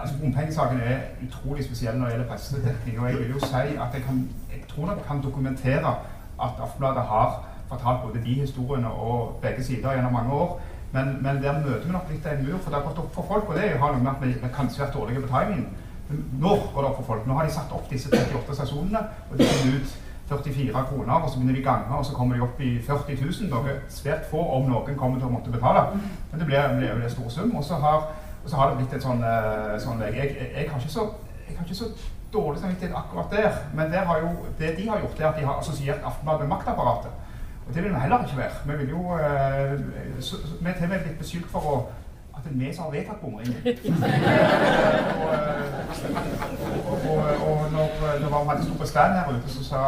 altså 0.00 0.14
Bompengesaken 0.20 0.80
er 0.80 1.02
utrolig 1.26 1.64
spesiell 1.64 1.98
når 1.98 2.06
det 2.06 2.14
gjelder 2.14 2.30
pressedekning. 2.30 3.00
Og 3.00 3.08
jeg 3.10 3.18
vil 3.18 3.34
jo 3.34 3.40
si 3.44 3.76
at 3.84 3.94
jeg, 3.94 4.02
kan, 4.06 4.22
jeg 4.52 4.64
tror 4.68 4.86
nok 4.86 5.04
kan 5.06 5.22
dokumentere 5.22 5.94
at 6.40 6.62
Aftenbladet 6.64 7.02
har 7.12 7.44
fortalt 7.68 8.02
både 8.06 8.24
de 8.24 8.34
historiene 8.34 8.88
og 8.88 9.38
begge 9.42 9.64
sider 9.64 9.92
gjennom 9.92 10.12
mange 10.12 10.32
år. 10.32 10.60
Men, 10.92 11.22
men 11.22 11.42
der 11.42 11.60
møter 11.62 11.86
vi 11.86 11.92
nok 11.94 12.10
litt 12.10 12.26
en 12.26 12.44
mur, 12.44 12.58
for 12.58 12.70
det 12.70 12.80
har 12.80 12.86
gått 12.88 12.98
opp 12.98 13.14
for 13.14 13.28
folk. 13.30 13.48
Og 13.50 13.58
det 13.58 13.70
har 13.78 13.94
noe 13.94 14.02
med 14.02 14.12
at 14.12 14.22
vi, 14.24 14.34
vi 14.42 14.52
kanskje 14.54 14.82
vært 14.84 14.96
dårlige 14.98 15.22
på 15.24 15.32
timingen. 15.32 15.66
Nå 16.42 16.54
går 16.74 16.82
det 16.82 16.88
opp 16.90 17.00
for 17.02 17.08
folk. 17.12 17.26
Nå 17.26 17.36
har 17.38 17.46
de 17.46 17.54
satt 17.54 17.74
opp 17.74 17.90
disse 17.90 18.10
38 18.10 18.56
stasjonene, 18.58 19.02
og 19.30 19.38
de 19.38 19.46
kommer 19.50 19.76
ut 19.78 19.98
44 20.30 20.84
kroner, 20.88 21.12
og 21.14 21.30
så 21.30 21.38
begynner 21.38 21.58
de 21.58 21.62
ganger, 21.62 21.94
og 21.94 22.06
så 22.06 22.14
kommer 22.14 22.36
de 22.36 22.42
opp 22.46 22.60
i 22.60 22.70
40 22.86 23.22
000. 23.22 23.50
Noe 23.50 23.76
svært 23.90 24.26
få, 24.30 24.42
om 24.56 24.68
noen, 24.70 24.98
kommer 24.98 25.18
til 25.18 25.30
å 25.30 25.34
måtte 25.34 25.54
betale. 25.54 25.86
Men 26.30 26.42
det 26.42 26.50
blir, 26.50 26.86
jo 26.86 26.98
en 26.98 27.14
stor 27.16 27.34
sum. 27.36 27.54
Og 27.56 27.64
så 27.66 27.78
har, 27.82 28.08
har 28.52 28.70
det 28.70 28.78
blitt 28.80 28.98
et 28.98 29.06
sånn, 29.06 29.22
eh, 29.26 29.76
sånn 29.82 30.02
jeg, 30.06 30.14
jeg, 30.18 30.50
jeg, 30.56 30.70
har 30.70 30.86
så, 30.86 31.06
jeg 31.46 31.58
har 31.58 31.66
ikke 31.66 31.82
så 31.82 31.90
dårlig 32.32 32.60
samvittighet 32.60 32.94
akkurat 32.94 33.32
der, 33.34 33.56
men 33.74 33.90
der 33.90 34.06
jo, 34.22 34.28
det 34.58 34.76
de 34.78 34.88
har 34.88 35.00
gjort, 35.02 35.20
er 35.20 35.26
at 35.32 35.38
de 35.38 35.46
har 35.46 35.58
assosiert 35.58 36.04
Aftenbladet 36.04 36.46
med 36.46 36.54
maktapparatet. 36.54 37.10
Og 37.70 37.74
det 37.74 37.82
vil 37.84 37.94
vi 37.94 38.00
heller 38.00 38.24
ikke 38.24 38.36
være. 38.36 38.50
Vi 38.66 38.76
vil 38.78 38.88
jo 38.90 39.02
Vi 40.60 40.68
er 40.68 40.72
til 40.74 40.84
og 40.84 40.88
med 40.88 41.02
blitt 41.04 41.18
beskyldt 41.18 41.50
for 41.50 41.60
å 41.72 41.74
at 42.36 42.44
det 42.44 42.52
er 42.52 42.68
vi 42.68 42.74
som 42.74 42.84
har 42.84 42.90
vedtatt 42.90 43.20
bomringen. 43.22 43.56
og, 46.90 46.96
og, 47.10 47.10
og, 47.10 47.18
og 47.48 47.72
når, 47.72 47.88
når 48.20 48.28
vi 48.28 48.48
hadde 48.48 48.64
stått 48.64 48.78
på 48.78 48.86
stand 48.86 49.12
her 49.14 49.28
ute, 49.28 49.50
så 49.54 49.64
sa 49.64 49.80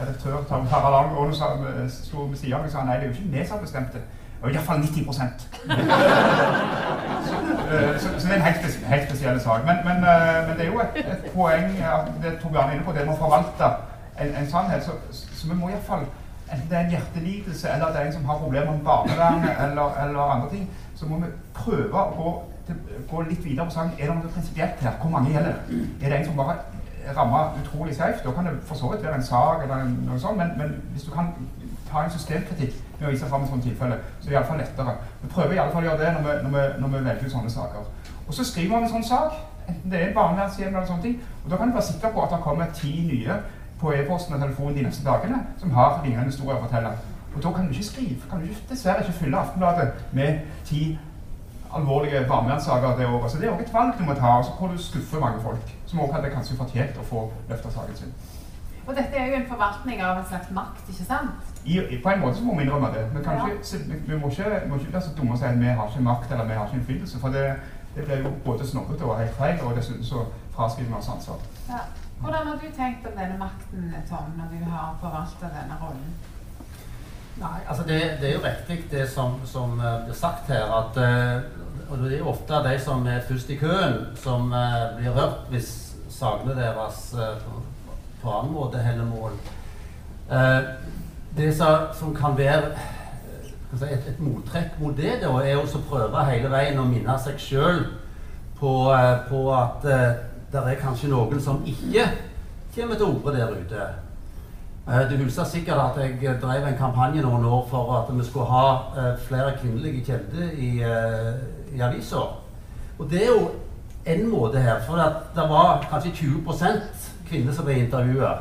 redaktør 0.00 0.44
Tom 0.48 0.66
Harald 0.66 1.08
hun 1.08 1.34
sa, 1.34 1.44
sto 1.88 2.18
ved 2.24 2.36
siden 2.36 2.54
av 2.54 2.64
og 2.64 2.70
sa 2.72 2.84
nei, 2.84 2.96
det 2.96 3.02
er 3.02 3.06
jo 3.06 3.12
ikke 3.12 3.32
vi 3.36 3.46
som 3.46 3.56
har 3.56 3.62
bestemt 3.62 3.92
det. 3.92 4.02
Det 4.40 4.48
er 4.48 4.54
iallfall 4.54 4.80
90 4.80 5.12
så, 5.14 5.26
eh, 7.76 7.98
så, 8.00 8.08
så 8.18 8.26
det 8.26 8.32
er 8.32 8.36
en 8.36 8.48
helt, 8.48 8.84
helt 8.86 9.08
spesiell 9.08 9.40
sak. 9.40 9.66
Men, 9.66 9.76
men, 9.84 9.96
eh, 9.96 10.48
men 10.48 10.56
det 10.56 10.64
er 10.66 10.70
jo 10.72 10.80
et, 10.80 10.96
et 10.96 11.30
poeng 11.34 11.68
at 11.84 12.08
det 12.22 12.38
tok 12.42 12.52
Bjarne 12.52 12.72
inne 12.74 12.84
på, 12.84 12.92
det 12.96 13.06
med 13.06 13.14
å 13.14 13.20
forvalte 13.20 13.68
en, 14.20 14.34
en 14.40 14.50
sannhet. 14.50 14.84
Så, 14.84 14.96
så 15.12 15.50
vi 15.50 15.58
må 15.60 15.68
iallfall 15.68 16.08
Enten 16.52 16.70
det 16.70 16.76
er 16.78 16.84
en 16.84 16.90
hjertelidelse, 16.90 17.68
eller 17.68 17.86
det 17.86 18.00
er 18.00 18.06
en 18.06 18.12
som 18.12 18.24
har 18.24 18.38
problemer 18.38 18.72
med 18.72 18.84
barnevernet, 18.84 19.50
eller, 19.64 20.02
eller 20.02 20.20
andre 20.34 20.50
ting, 20.50 20.70
så 20.94 21.06
må 21.06 21.20
vi 21.22 21.30
prøve 21.54 22.02
å 22.02 22.10
gå, 22.16 22.32
til, 22.66 22.80
gå 23.10 23.22
litt 23.28 23.44
videre 23.44 23.66
på 23.68 23.76
saken. 23.76 23.92
Er 23.98 24.10
det 24.10 24.16
noe 24.18 24.34
prinsipielt 24.34 24.82
her? 24.82 24.98
Hvor 25.02 25.14
mange 25.14 25.32
gjelder? 25.34 25.54
Er 26.02 26.08
det 26.08 26.18
en 26.18 26.26
som 26.26 26.40
bare 26.42 26.56
rammer 27.16 27.54
utrolig 27.62 27.94
skjevt? 27.94 28.24
Da 28.24 28.34
kan 28.34 28.50
det 28.50 28.56
for 28.66 28.80
så 28.80 28.90
vidt 28.92 29.06
være 29.06 29.20
en 29.20 29.28
sak, 29.30 29.62
eller 29.62 29.86
noe 30.08 30.18
sånt, 30.20 30.42
men, 30.42 30.52
men 30.58 30.74
hvis 30.94 31.06
du 31.06 31.14
kan 31.14 31.30
ta 31.90 32.04
en 32.04 32.12
systemkritikk 32.14 32.74
med 32.98 33.08
å 33.08 33.12
vise 33.14 33.30
fram 33.30 33.46
et 33.46 33.52
sånt 33.52 33.64
tilfelle, 33.66 34.00
så 34.18 34.26
er 34.26 34.32
det 34.32 34.36
iallfall 34.38 34.60
lettere. 34.62 34.96
Vi 35.22 35.30
prøver 35.32 35.54
i 35.54 35.62
alle 35.62 35.74
fall 35.74 35.86
å 35.86 35.90
gjøre 35.90 36.02
det 36.02 36.10
når 36.16 36.26
vi, 36.26 36.34
når 36.42 36.56
vi, 36.56 36.66
når 36.82 36.92
vi 36.92 37.04
velger 37.06 37.30
ut 37.30 37.36
sånne 37.36 37.54
saker. 37.54 37.88
Og 38.26 38.34
så 38.36 38.46
skriver 38.46 38.74
man 38.74 38.86
en 38.86 38.92
sånn 38.92 39.06
sak, 39.06 39.38
enten 39.68 39.90
det 39.90 39.98
er 40.00 40.08
en 40.08 40.18
barnevernshjem 40.18 40.74
eller 40.74 40.86
sånne 40.90 41.06
ting, 41.06 41.16
og 41.44 41.50
da 41.50 41.58
kan 41.58 41.70
du 41.70 41.78
være 41.78 41.88
sikker 41.88 42.12
på 42.14 42.22
at 42.24 42.34
det 42.34 42.42
kommer 42.44 42.76
ti 42.76 42.92
nye 43.08 43.40
på 43.80 43.92
e-posten 43.96 44.34
og 44.34 44.40
telefonen 44.40 44.76
de 44.76 44.86
neste 44.88 45.04
dagene 45.04 45.42
som 45.58 45.70
har 45.76 46.00
lignende 46.04 46.30
historier 46.30 46.58
å 46.58 46.64
fortelle. 46.66 46.92
Og 47.34 47.42
da 47.42 47.52
kan 47.54 47.66
du 47.66 47.72
ikke 47.72 47.86
skrive, 47.86 48.30
kan 48.30 48.42
du 48.42 48.48
ikke, 48.48 48.66
dessverre 48.72 49.04
ikke 49.04 49.20
fylle 49.20 49.38
Aftenbladet 49.38 49.92
med 50.12 50.40
ti 50.64 50.98
alvorlige 51.74 52.24
barnevernssaker 52.28 52.96
det 52.98 53.06
året. 53.06 53.30
Så 53.30 53.38
det 53.38 53.46
er 53.46 53.52
også 53.52 53.66
et 53.66 53.74
valg 53.74 53.94
du 53.98 54.04
må 54.04 54.14
ta, 54.14 54.26
og 54.26 54.44
så 54.44 54.50
hvor 54.58 54.68
du 54.68 54.82
skuffer 54.82 55.20
mange 55.20 55.40
folk 55.40 55.72
som 55.86 56.00
også 56.00 56.14
hadde 56.14 56.34
kanskje 56.34 56.58
fortjent 56.58 56.98
å 56.98 57.06
få 57.12 57.24
løfta 57.48 57.70
saken 57.70 57.96
sin. 57.96 58.12
Og 58.86 58.96
dette 58.96 59.16
er 59.16 59.26
jo 59.30 59.36
en 59.38 59.48
forvaltning 59.48 60.00
av 60.02 60.18
en 60.18 60.26
slags 60.26 60.50
makt, 60.50 60.88
ikke 60.90 61.04
sant? 61.06 61.50
I, 61.64 61.76
i, 61.78 61.98
på 62.02 62.10
en 62.10 62.20
måte 62.20 62.40
så 62.40 62.44
må 62.44 62.56
vi 62.56 62.64
innrømme 62.64 62.90
det. 62.94 63.04
Men 63.14 63.24
kanskje, 63.24 63.50
ja. 63.78 63.82
vi, 63.90 63.98
vi 64.08 64.18
må, 64.18 64.30
ikke, 64.30 64.62
må 64.68 64.80
ikke 64.80 64.92
være 64.92 65.02
så 65.02 65.12
dumme 65.18 65.36
og 65.36 65.38
si 65.38 65.46
at 65.46 65.60
vi 65.60 65.74
har 65.78 65.92
ikke 65.92 66.06
makt 66.08 66.32
eller 66.32 66.48
vi 66.48 66.56
har 66.58 66.66
ikke 66.66 66.80
innflytelse. 66.80 67.20
For 67.22 67.36
det, 67.36 67.44
det 67.94 68.04
blir 68.04 68.24
jo 68.24 68.32
både 68.44 68.66
snobbete 68.66 69.04
og 69.04 69.18
helt 69.18 69.36
feil, 69.38 69.60
og 69.60 69.76
dessuten 69.76 70.04
så 70.04 70.24
fraskriver 70.56 70.90
vi 70.90 70.98
oss 70.98 71.08
ansvar. 71.08 71.36
Ja. 71.68 71.84
Hvordan 72.20 72.46
har 72.46 72.58
du 72.60 72.66
tenkt 72.76 73.06
om 73.08 73.16
denne 73.16 73.38
makten, 73.38 73.94
Tom, 74.08 74.34
når 74.36 74.50
du 74.52 74.64
har 74.70 74.96
forvalta 75.00 75.48
denne 75.54 75.78
rollen? 75.80 76.10
Nei, 77.40 77.58
altså 77.68 77.84
det, 77.88 78.00
det 78.20 78.28
er 78.28 78.34
jo 78.34 78.42
riktig 78.44 78.90
det 78.90 79.06
som, 79.08 79.38
som 79.48 79.80
eh, 79.80 80.02
blir 80.04 80.14
sagt 80.14 80.50
her, 80.52 80.68
at 80.80 80.98
eh, 81.00 81.42
og 81.90 81.98
det 81.98 82.12
er 82.12 82.18
jo 82.18 82.28
ofte 82.30 82.60
de 82.66 82.74
som 82.78 83.06
er 83.06 83.24
først 83.28 83.50
i 83.50 83.56
køen, 83.56 83.96
som 84.16 84.52
eh, 84.52 84.82
blir 84.98 85.16
rørt 85.16 85.48
hvis 85.50 85.70
sakene 86.12 86.54
deres 86.58 87.00
på, 87.16 87.62
på 88.22 88.34
annen 88.34 88.52
måte 88.52 88.82
heller 88.84 89.08
mål. 89.08 89.38
Eh, 90.30 90.62
det 91.36 91.56
som, 91.56 92.14
kan 92.14 92.38
være 92.38 92.76
si, 93.78 93.84
et, 93.84 94.06
et 94.08 94.20
mottrekk 94.20 94.78
mot 94.80 94.96
det, 94.96 95.20
da, 95.22 95.30
er 95.44 95.58
å 95.60 95.82
prøve 95.88 96.24
hele 96.26 96.50
veien 96.50 96.78
å 96.80 96.86
minne 96.88 97.16
seg 97.22 97.38
sjøl 97.38 97.84
på, 98.60 98.72
eh, 98.94 99.16
på 99.28 99.44
at 99.54 99.86
eh, 99.86 100.12
det 100.50 100.62
er 100.66 100.80
kanskje 100.80 101.10
noen 101.12 101.40
som 101.40 101.62
ikke 101.66 102.08
kommer 102.74 102.98
til 102.98 103.06
orde 103.06 103.36
der 103.36 103.54
ute. 103.54 103.88
Eh, 104.88 105.04
Du 105.10 105.16
husker 105.22 105.44
sikkert 105.44 105.78
at 105.84 106.00
jeg 106.02 106.36
drev 106.42 106.66
en 106.66 106.78
kampanje 106.78 107.22
noen 107.22 107.44
år 107.46 107.66
for 107.70 107.94
at 108.00 108.10
vi 108.14 108.24
skulle 108.26 108.50
ha 108.50 109.14
flere 109.28 109.56
kvinnelige 109.60 110.04
kilder 110.04 110.54
i, 110.58 110.70
i 111.76 111.80
avisa. 111.80 112.26
Og 112.98 113.10
det 113.10 113.22
er 113.22 113.30
jo 113.30 113.50
en 114.10 114.26
måte 114.28 114.58
her, 114.58 114.80
for 114.86 114.96
det 115.34 115.46
var 115.50 115.86
kanskje 115.90 116.12
20% 116.24 117.08
kvinner 117.28 117.54
som 117.54 117.64
ble 117.64 117.78
intervjua. 117.84 118.32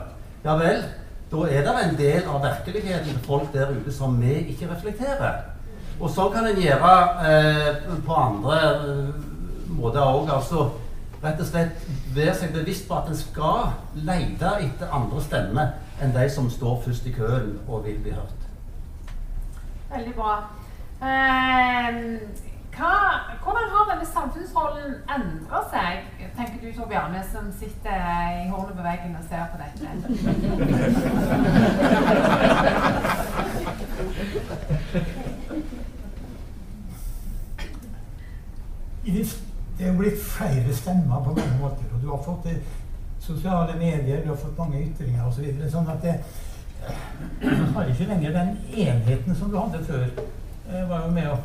Ja 0.43 0.55
vel, 0.57 0.81
da 1.31 1.45
er 1.45 1.65
det 1.65 1.73
en 1.83 1.97
del 1.97 2.27
av 2.27 2.41
virkeligheten 2.41 3.09
til 3.13 3.25
folk 3.25 3.53
der 3.53 3.69
ute 3.69 3.93
som 3.93 4.15
vi 4.21 4.33
ikke 4.49 4.69
reflekterer. 4.71 5.43
Og 5.99 6.09
så 6.09 6.29
kan 6.33 6.47
en 6.47 6.61
gjøre 6.61 6.93
eh, 7.29 7.75
på 8.05 8.13
andre 8.15 8.59
eh, 8.63 9.09
måter 9.77 10.01
òg. 10.01 10.31
Altså 10.33 10.69
rett 11.23 11.41
og 11.43 11.49
slett 11.49 11.87
være 12.15 12.35
seg 12.39 12.53
bevisst 12.55 12.87
på 12.87 12.97
at 12.97 13.11
en 13.11 13.19
skal 13.19 13.73
lete 14.07 14.55
etter 14.63 14.93
andre 14.95 15.21
stemmer 15.21 15.73
enn 15.99 16.15
de 16.15 16.25
som 16.31 16.47
står 16.49 16.79
først 16.85 17.09
i 17.11 17.13
køen 17.13 17.57
og 17.67 17.83
vil 17.85 17.99
bli 18.01 18.15
hørt. 18.15 18.47
Veldig 19.91 20.15
bra. 20.15 20.37
Eh, 21.03 21.99
hva, 22.79 22.95
hvordan 23.43 23.69
har 23.73 23.83
denne 23.91 24.07
samfunnsrollen 24.07 24.91
endra 25.15 25.59
seg, 25.73 25.93
tenker 26.37 26.57
du 26.61 26.67
Tor 26.77 26.87
Bjarne, 26.91 27.21
som 27.31 27.51
sitter 27.59 27.97
i 28.39 28.49
hornet 28.51 28.77
på 28.77 28.83
veggen 28.85 29.17
og 29.19 29.23
ser 29.27 29.43
på 29.51 29.57
dette? 29.63 29.85
Det, 39.09 39.85
er 39.85 39.91
jo 39.91 39.97
blitt 39.97 40.21
flere 40.21 40.73
stemmer 40.75 41.23
på 41.23 41.33
mange 41.33 41.57
måter. 41.61 41.85
Og 41.93 42.01
du 42.01 42.09
har 42.11 42.23
fått 42.23 42.45
eh, 42.51 42.63
sosiale 43.19 43.73
medier, 43.79 44.23
du 44.23 44.29
har 44.29 44.39
fått 44.39 44.57
mange 44.57 44.81
ytringer 44.83 45.25
osv. 45.25 45.35
Så 45.35 45.45
videre, 45.45 45.69
sånn 45.71 45.89
at 45.89 46.03
det, 46.03 46.15
du 47.41 47.63
har 47.75 47.91
ikke 47.91 48.09
lenger 48.11 48.35
den 48.35 48.51
enheten 48.75 49.35
som 49.35 49.51
du 49.51 49.57
hadde 49.59 49.83
før. 49.87 50.05
Jeg 50.69 50.89
var 50.89 51.07
jo 51.07 51.11
med 51.15 51.27
og 51.31 51.39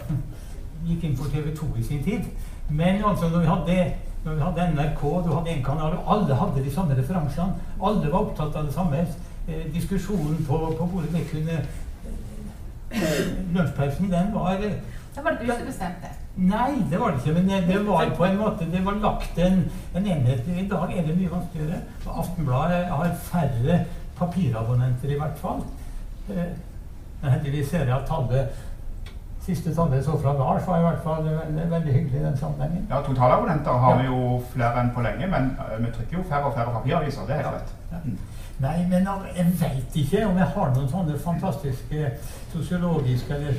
gikk 0.88 1.04
inn 1.04 1.16
for 1.16 1.30
TV 1.32 1.54
2 1.56 1.66
i 1.78 1.82
sin 1.82 2.02
tid. 2.04 2.24
Men 2.70 3.04
altså, 3.04 3.28
når 3.28 3.38
vi 3.40 3.46
hadde, 3.46 3.92
når 4.24 4.34
vi 4.34 4.40
hadde 4.46 4.66
NRK, 4.74 5.02
du 5.26 5.30
hadde 5.34 5.50
én 5.54 5.62
kanal, 5.64 5.96
og 5.98 6.12
alle 6.16 6.34
hadde 6.40 6.64
de 6.64 6.72
samme 6.74 6.96
referansene. 6.96 7.54
Alle 7.82 8.12
var 8.12 8.18
opptatt 8.24 8.56
av 8.56 8.64
det 8.68 8.74
samme. 8.74 9.06
Eh, 9.48 9.64
diskusjonen 9.74 10.44
på, 10.48 10.58
på 10.78 10.86
bordet 10.92 11.12
det 11.12 11.26
kunne 11.30 11.58
eh, 12.90 13.24
Lunsjpausen, 13.54 14.10
den 14.10 14.30
var 14.34 14.56
Det 14.60 14.70
Da 15.16 15.22
var 15.22 15.30
det 15.30 15.46
du 15.46 15.52
som 15.52 15.66
bestemte. 15.66 16.08
Nei, 16.36 16.70
det 16.90 16.98
var 17.00 17.12
det 17.12 17.20
ikke. 17.20 17.34
Men 17.40 17.48
det, 17.48 17.58
det 17.68 17.86
var 17.86 18.08
på 18.16 18.24
en 18.24 18.38
måte 18.40 18.66
Det 18.72 18.80
var 18.84 18.96
lagt 19.02 19.38
en, 19.38 19.60
en 19.94 20.06
enhet. 20.06 20.48
I 20.48 20.68
dag 20.68 20.96
er 20.96 21.06
det 21.06 21.16
mye 21.18 21.30
vanskeligere. 21.30 21.82
Aftenbladet 22.06 22.86
har 22.90 23.12
færre 23.28 23.84
papirabonnenter, 24.18 25.12
i 25.14 25.18
hvert 25.20 25.38
fall. 25.38 25.60
Eh, 26.30 26.54
Men 27.22 27.30
heldigvis 27.32 27.70
ser 27.70 27.84
jeg 27.86 27.94
at 27.96 28.08
tallet 28.08 28.48
siste 29.44 29.74
tallet 29.74 29.98
jeg 29.98 30.04
så 30.04 30.18
fra 30.22 30.32
Lars, 30.38 30.66
var 30.66 30.78
i 30.78 30.84
hvert 30.86 31.02
fall 31.04 31.24
veldig, 31.24 31.70
veldig 31.70 31.92
hyggelig 31.92 32.20
i 32.20 32.24
den 32.24 32.36
sammenhengen. 32.36 32.86
Ja, 32.90 33.02
Totalabonnenter 33.04 33.82
har 33.84 33.98
vi 34.00 34.06
jo 34.08 34.20
flere 34.54 34.80
enn 34.80 34.92
på 34.96 35.04
lenge, 35.04 35.28
men 35.34 35.50
eh, 35.60 35.76
vi 35.84 35.92
trykker 35.96 36.18
jo 36.18 36.24
færre 36.30 36.48
og 36.48 36.56
færre 36.56 36.72
papiraviser. 36.78 37.26
Det 37.28 37.36
er 37.36 37.50
helt 37.50 37.74
Ja. 37.92 38.00
Mm. 38.04 38.18
Nei, 38.58 38.86
men 38.88 39.08
jeg 39.36 39.46
veit 39.60 39.96
ikke 39.98 40.26
om 40.26 40.36
jeg 40.38 40.46
har 40.56 40.74
noen 40.74 40.88
sånne 40.88 41.18
fantastiske 41.18 42.10
sosiologiske 42.52 43.34
eller 43.34 43.56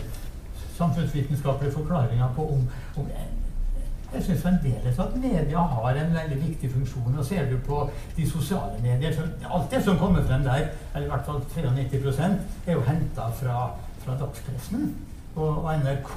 samfunnsvitenskapelige 0.78 1.74
forklaringer 1.74 2.30
på 2.36 2.46
om, 2.54 2.70
om 2.98 3.10
jeg, 3.12 4.24
syns 4.24 4.42
fremdeles 4.42 5.00
at 5.00 5.18
media 5.20 5.60
har 5.60 5.98
en 6.00 6.14
veldig 6.16 6.38
viktig 6.42 6.70
funksjon. 6.72 7.18
Og 7.20 7.26
ser 7.26 7.50
du 7.52 7.58
på 7.68 7.82
de 8.16 8.30
sosiale 8.30 8.80
medier 8.82 9.12
så 9.14 9.28
Alt 9.52 9.72
det 9.72 9.84
som 9.84 9.98
kommer 10.00 10.24
frem 10.24 10.44
der, 10.44 10.70
eller 10.96 11.08
i 11.08 11.12
hvert 11.12 11.26
fall 11.26 11.42
93% 11.56 12.40
er 12.68 12.80
jo 12.80 12.86
henta 12.88 13.28
fra, 13.42 13.58
fra 14.06 14.16
dagspressen. 14.22 14.96
Og, 15.36 15.66
NRK, 15.84 16.14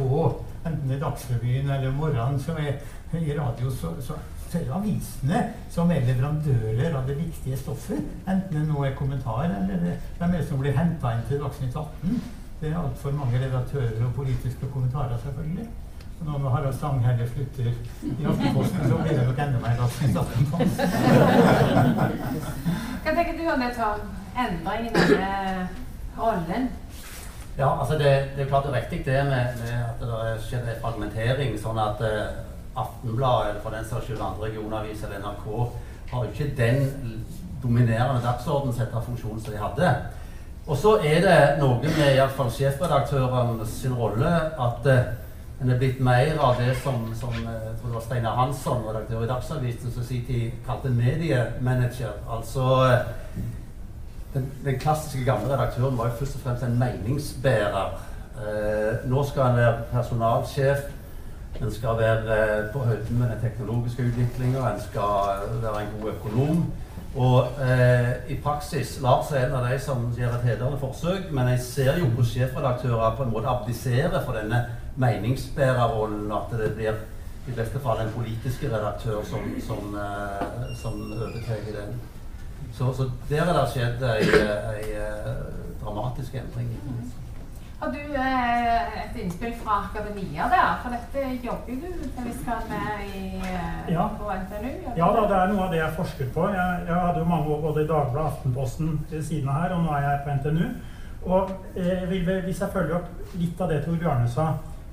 enten 0.67 0.89
det 0.89 0.97
er 0.97 1.01
Dagsrevyen 1.03 1.71
eller 1.71 1.95
Morgenen 1.97 2.41
som 2.41 2.59
er 2.61 2.79
i 3.19 3.33
radio, 3.39 3.71
så, 3.71 3.91
så, 4.05 4.15
så 4.49 4.59
er 4.59 4.67
det 4.69 4.75
avisene 4.77 5.41
som 5.75 5.91
er 5.91 6.07
leverandører 6.07 6.95
av 6.95 7.09
det 7.09 7.17
viktige 7.19 7.59
stoffet. 7.59 7.99
Enten 8.29 8.55
det 8.55 8.67
nå 8.69 8.85
er 8.87 8.95
kommentarer, 8.99 9.57
eller 9.63 9.83
det, 9.83 9.97
hvem 10.19 10.31
er 10.31 10.39
det 10.39 10.49
som 10.49 10.63
blir 10.63 10.77
henta 10.77 11.17
inn 11.17 11.27
til 11.31 11.43
Dagsnytt 11.43 11.77
18. 11.77 12.23
Det 12.61 12.71
er 12.71 12.79
altfor 12.79 13.15
mange 13.15 13.39
redaktører 13.43 14.07
og 14.07 14.15
politiske 14.15 14.71
kommentarer, 14.73 15.19
selvfølgelig. 15.25 15.69
Og 16.21 16.27
nå 16.27 16.39
når 16.39 16.51
Harald 16.51 16.75
Stanghelle 16.75 17.29
slutter 17.31 17.69
i 18.03 18.25
Aftenposten, 18.27 18.89
så 18.91 18.97
blir 19.03 19.19
det 19.19 19.27
nok 19.27 19.39
enda 19.45 19.59
mer 19.63 19.77
Dagsnytt 19.79 20.17
18 20.17 20.47
på 20.51 20.63
oss. 20.65 20.77
Hva 23.03 23.15
tenker 23.15 23.39
du 23.39 23.45
om 23.53 23.63
det, 23.63 23.71
Tom? 23.79 24.01
Endring 24.39 24.89
i 24.89 24.95
denne 24.95 25.69
rollen? 26.19 26.69
Ja, 27.59 27.81
altså 27.81 27.99
det, 27.99 28.11
det 28.37 28.45
er 28.45 28.51
klart 28.51 28.67
det 28.67 28.75
er 28.75 28.81
riktig 28.81 29.01
det 29.07 29.25
med, 29.27 29.57
med 29.63 29.73
at 29.83 30.01
det 30.01 30.19
er 30.27 30.43
skjedd 30.45 30.69
en 30.69 30.83
fragmentering, 30.83 31.57
sånn 31.59 31.81
at 31.83 32.05
eh, 32.07 32.45
Aftenbladet 32.79 33.49
eller 33.51 33.63
for 33.65 33.75
den 33.75 33.87
saks 33.89 34.07
skyld 34.07 34.21
andre 34.23 34.47
regionaviser 34.47 35.09
eller 35.09 35.25
NRK 35.25 35.47
har 36.13 36.25
jo 36.25 36.31
ikke 36.31 36.53
den 36.57 37.25
dominerende 37.63 38.23
dagsordensetterfunksjonen 38.23 39.41
som 39.43 39.53
de 39.53 39.59
hadde. 39.59 39.89
Og 40.69 40.77
så 40.77 40.93
er 41.03 41.25
det 41.25 41.39
noe 41.59 41.81
med 41.83 42.13
iallfall 42.13 42.51
sjefredaktøren 42.53 43.59
sin 43.67 43.97
rolle 43.99 44.31
at 44.69 44.87
eh, 44.93 45.09
en 45.59 45.73
er 45.75 45.79
blitt 45.81 45.99
mer 46.05 46.39
av 46.39 46.61
det 46.61 46.77
som, 46.85 47.09
som 47.19 47.35
eh, 47.35 47.63
jeg 47.65 47.79
tror 47.81 47.89
det 47.89 47.97
var 47.97 48.05
Steinar 48.07 48.37
Hansson, 48.39 48.85
redaktør 48.87 49.25
i 49.25 49.31
Dagsavisen, 49.33 49.91
som 49.95 50.05
sier 50.07 50.29
de 50.29 50.53
kalte 50.67 50.93
mediemanager. 50.95 52.15
Altså 52.31 52.69
eh, 52.87 53.09
den, 54.35 54.53
den 54.65 54.79
klassiske 54.79 55.25
gamle 55.25 55.53
redaktøren 55.53 55.99
var 55.99 56.11
jo 56.11 56.19
først 56.21 56.37
og 56.37 56.41
fremst 56.41 56.63
en 56.63 56.79
meningsbærer. 56.79 57.97
Eh, 58.39 59.09
nå 59.11 59.25
skal 59.25 59.43
han 59.43 59.57
være 59.57 59.79
personalsjef. 59.93 60.85
En 61.63 61.73
skal 61.73 61.99
være 61.99 62.37
eh, 62.37 62.73
på 62.73 62.79
høyden 62.79 63.19
med 63.19 63.31
den 63.31 63.41
teknologiske 63.43 64.03
utviklinga. 64.03 64.67
En 64.69 64.81
skal 64.81 65.33
eh, 65.47 65.63
være 65.63 65.83
en 65.83 65.95
god 66.01 66.13
økonom. 66.13 66.67
Og 67.17 67.63
eh, 67.65 68.13
i 68.29 68.37
praksis 68.43 68.99
Lars 69.03 69.33
er 69.33 69.47
en 69.47 69.57
av 69.59 69.65
de 69.67 69.79
som 69.81 70.11
gjør 70.17 70.37
et 70.37 70.45
hedrende 70.51 70.79
forsøk, 70.79 71.33
men 71.33 71.49
jeg 71.55 71.61
ser 71.65 71.97
jo 71.99 72.11
hvordan 72.11 72.31
sjefredaktører 72.31 73.17
på 73.17 73.25
en 73.25 73.33
måte 73.33 73.49
abdiserer 73.49 74.21
for 74.27 74.37
denne 74.37 74.61
meningsbærerrollen. 74.97 76.29
At 76.33 76.53
det 76.61 76.75
blir 76.77 77.01
i 77.49 77.57
beste 77.57 77.81
fall 77.81 78.05
en 78.05 78.13
politisk 78.13 78.69
redaktør 78.69 79.25
som, 79.25 79.51
som, 79.67 79.97
eh, 79.97 80.77
som 80.77 81.03
overtar 81.13 81.65
den. 81.73 81.99
Så, 82.73 82.93
så 82.95 83.09
der 83.29 83.43
er 83.43 83.55
det 83.57 83.69
skjedd 83.73 84.05
ei 84.07 84.99
dramatisk 85.83 86.35
endring. 86.35 86.69
Har 87.81 87.93
du 87.95 87.99
eh, 87.99 89.05
et 89.05 89.19
innspill 89.23 89.53
fra 89.63 89.77
akademia 89.87 90.49
der? 90.51 90.71
For 90.83 90.91
dette 90.91 91.29
jobber 91.45 91.69
jo 91.69 91.77
du 91.93 92.09
til 92.17 92.25
vi 92.27 92.33
skal 92.41 92.65
med 92.71 93.05
i, 93.15 93.21
eh, 93.39 93.93
Ja. 93.93 94.09
på 94.19 94.33
NTNU? 94.35 94.73
Ja 94.97 95.07
da, 95.15 95.21
det? 95.21 95.29
det 95.31 95.37
er 95.37 95.53
noe 95.53 95.65
av 95.67 95.71
det 95.73 95.79
jeg 95.79 95.95
forsker 95.97 96.33
på. 96.35 96.49
Jeg, 96.49 96.81
jeg 96.89 96.95
hadde 96.95 97.19
jo 97.23 97.25
mange 97.25 97.53
år 97.55 97.61
både 97.61 97.85
i 97.85 97.87
Dagbladet 97.87 98.25
og 98.25 98.33
Aftenposten 98.33 99.07
ved 99.11 99.23
siden 99.23 99.49
av 99.49 99.61
her, 99.63 99.75
og 99.77 99.85
nå 99.85 99.93
er 99.95 100.09
jeg 100.09 100.25
på 100.25 100.35
NTNU. 100.41 100.67
Og 101.23 101.51
eh, 101.77 102.03
vil, 102.11 102.33
hvis 102.49 102.61
jeg 102.61 102.75
følger 102.75 102.99
opp 102.99 103.39
litt 103.45 103.61
av 103.63 103.71
det 103.71 103.85
Tor 103.85 104.03
Bjarne 104.03 104.29
sa, 104.35 104.49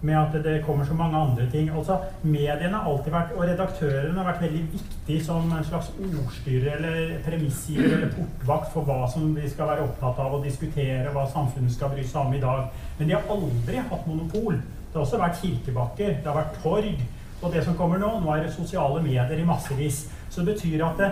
med 0.05 0.17
at 0.19 0.35
det 0.45 0.59
kommer 0.65 0.85
så 0.85 0.95
mange 0.97 1.17
andre 1.17 1.47
ting 1.51 1.69
altså 1.69 1.97
Mediene 2.23 2.77
har 2.77 2.89
alltid 2.89 3.13
vært, 3.13 3.33
og 3.35 3.47
redaktørene 3.49 4.19
har 4.19 4.29
vært 4.29 4.45
veldig 4.45 4.63
viktig 4.73 5.17
som 5.25 5.51
en 5.51 5.67
slags 5.67 5.91
ordstyrer 5.97 6.77
eller 6.77 7.17
premissgiver 7.25 7.97
eller 7.97 8.13
portvakt 8.15 8.71
for 8.73 8.87
hva 8.87 9.01
som 9.11 9.33
vi 9.35 9.49
skal 9.49 9.71
være 9.71 9.85
opptatt 9.87 10.21
av 10.23 10.37
å 10.37 10.41
diskutere, 10.43 11.11
hva 11.13 11.27
samfunnet 11.33 11.73
skal 11.73 11.93
bry 11.93 12.05
seg 12.05 12.21
om 12.21 12.33
i 12.37 12.41
dag. 12.43 12.71
Men 12.99 13.09
de 13.09 13.17
har 13.17 13.29
aldri 13.35 13.83
hatt 13.91 14.09
monopol. 14.09 14.57
Det 14.59 14.99
har 14.99 15.05
også 15.05 15.21
vært 15.21 15.41
kirkebakker, 15.41 16.17
det 16.21 16.29
har 16.29 16.39
vært 16.39 16.59
torg. 16.63 17.05
Og 17.41 17.51
det 17.53 17.65
som 17.65 17.75
kommer 17.77 17.99
nå, 18.01 18.09
nå 18.23 18.31
er 18.33 18.45
det 18.45 18.53
sosiale 18.55 19.01
medier 19.03 19.37
i 19.37 19.47
massevis. 19.47 20.05
Så 20.29 20.41
det 20.41 20.55
betyr 20.55 20.85
at, 20.87 21.01
det, 21.01 21.09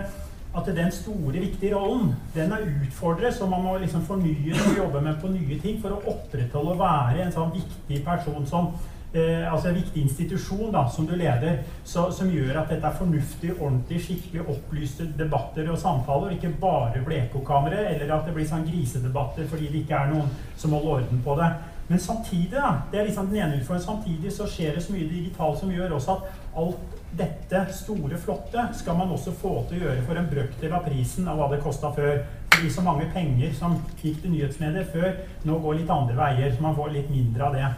at 0.54 0.76
den 0.76 0.92
store, 0.92 1.40
viktige 1.40 1.76
rollen, 1.76 2.16
den 2.36 2.52
er 2.52 2.66
utfordret, 2.86 3.34
så 3.34 3.48
man 3.50 3.64
må 3.64 3.78
liksom 3.82 4.06
fornye 4.06 4.54
og 4.54 4.78
jobbe 4.78 5.02
med 5.02 5.16
på 5.22 5.32
nye 5.34 5.60
ting 5.62 5.80
for 5.82 5.96
å 5.96 6.02
opprettholde 6.14 6.76
og 6.76 6.82
være 6.82 7.24
en 7.26 7.34
sånn 7.34 7.56
viktig 7.56 8.04
person 8.06 8.46
som 8.46 8.70
eh, 9.16 9.50
altså 9.50 9.72
en 9.72 9.80
viktig 9.80 10.04
institusjon 10.06 10.70
da, 10.76 10.86
som 10.94 11.08
du 11.10 11.16
leder, 11.18 11.64
så, 11.84 12.06
som 12.14 12.30
gjør 12.30 12.62
at 12.62 12.70
dette 12.70 12.86
er 12.86 13.00
fornuftig, 13.02 13.56
ordentlig, 13.56 14.04
skikkelig 14.06 14.46
opplyste 14.54 15.10
debatter 15.18 15.74
og 15.74 15.82
samtaler, 15.82 16.30
og 16.30 16.38
ikke 16.38 16.54
bare 16.62 17.02
blekkokamre, 17.06 17.88
eller 17.96 18.14
at 18.14 18.30
det 18.30 18.38
blir 18.38 18.50
sånn 18.50 18.68
grisedebatter 18.70 19.50
fordi 19.50 19.72
det 19.74 19.88
ikke 19.88 20.04
er 20.04 20.14
noen 20.14 20.30
som 20.54 20.78
holder 20.78 21.00
orden 21.00 21.26
på 21.26 21.40
det. 21.42 21.54
Men 21.88 22.00
samtidig, 22.00 22.54
da, 22.56 22.74
det 22.92 23.00
er 23.00 23.08
liksom 23.10 23.28
den 23.28 23.42
ene 23.42 23.60
utfordringen, 23.60 23.86
samtidig 23.86 24.32
så 24.34 24.48
skjer 24.48 24.76
det 24.76 24.84
så 24.86 24.94
mye 24.96 25.10
digitalt 25.10 25.60
som 25.60 25.72
gjør 25.72 25.98
også 25.98 26.16
at 26.16 26.60
alt 26.62 27.00
dette 27.18 27.64
store, 27.76 28.18
flotte 28.18 28.64
skal 28.74 28.98
man 28.98 29.12
også 29.14 29.34
få 29.38 29.52
til 29.70 29.82
å 29.82 29.88
gjøre 29.88 30.06
for 30.08 30.18
en 30.18 30.30
brøkdel 30.32 30.74
av 30.74 30.88
prisen 30.88 31.28
av 31.30 31.38
hva 31.38 31.50
det 31.52 31.62
kosta 31.64 31.92
før. 31.94 32.24
Fordi 32.54 32.70
så 32.72 32.84
mange 32.86 33.10
penger 33.14 33.54
som 33.58 33.76
gikk 34.02 34.22
til 34.24 34.34
nyhetsmedier 34.34 34.88
før, 34.94 35.18
nå 35.46 35.58
går 35.62 35.80
litt 35.82 35.94
andre 35.94 36.18
veier, 36.18 36.54
så 36.54 36.66
man 36.66 36.78
får 36.78 36.94
litt 36.96 37.12
mindre 37.14 37.50
av 37.50 37.58
det. 37.58 37.72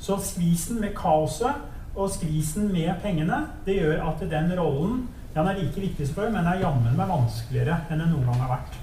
Så 0.00 0.16
skvisen 0.24 0.80
med 0.80 0.94
kaoset 0.96 1.96
og 1.96 2.12
skvisen 2.12 2.70
med 2.72 2.92
pengene, 3.02 3.42
det 3.66 3.80
gjør 3.80 4.04
at 4.12 4.22
den 4.30 4.54
rollen 4.56 5.08
den 5.34 5.46
er 5.46 5.58
like 5.60 5.80
viktig 5.80 6.06
som 6.08 6.16
før, 6.16 6.30
men 6.34 6.46
er 6.46 6.62
jammen 6.64 6.96
meg 6.98 7.10
vanskeligere 7.10 7.84
enn 7.90 8.00
den 8.02 8.14
noen 8.14 8.26
gang 8.26 8.40
har 8.42 8.56
vært. 8.56 8.78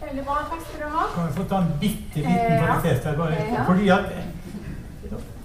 Veldig 0.00 0.24
bra. 0.24 0.36
Takk 0.50 0.60
skal 0.68 0.80
du 0.84 0.96
ha. 0.96 1.04
Kan 1.14 1.26
vi 1.28 1.32
få 1.40 1.44
ta 1.50 1.58
en 1.64 1.72
bitte 1.80 2.16
liten 2.22 2.52
Ja. 2.52 2.66
parentes 2.66 3.02
der, 3.04 3.16
bare? 3.16 3.32
Ja. 3.52 3.64
Fordi 3.66 3.88
at 3.88 4.04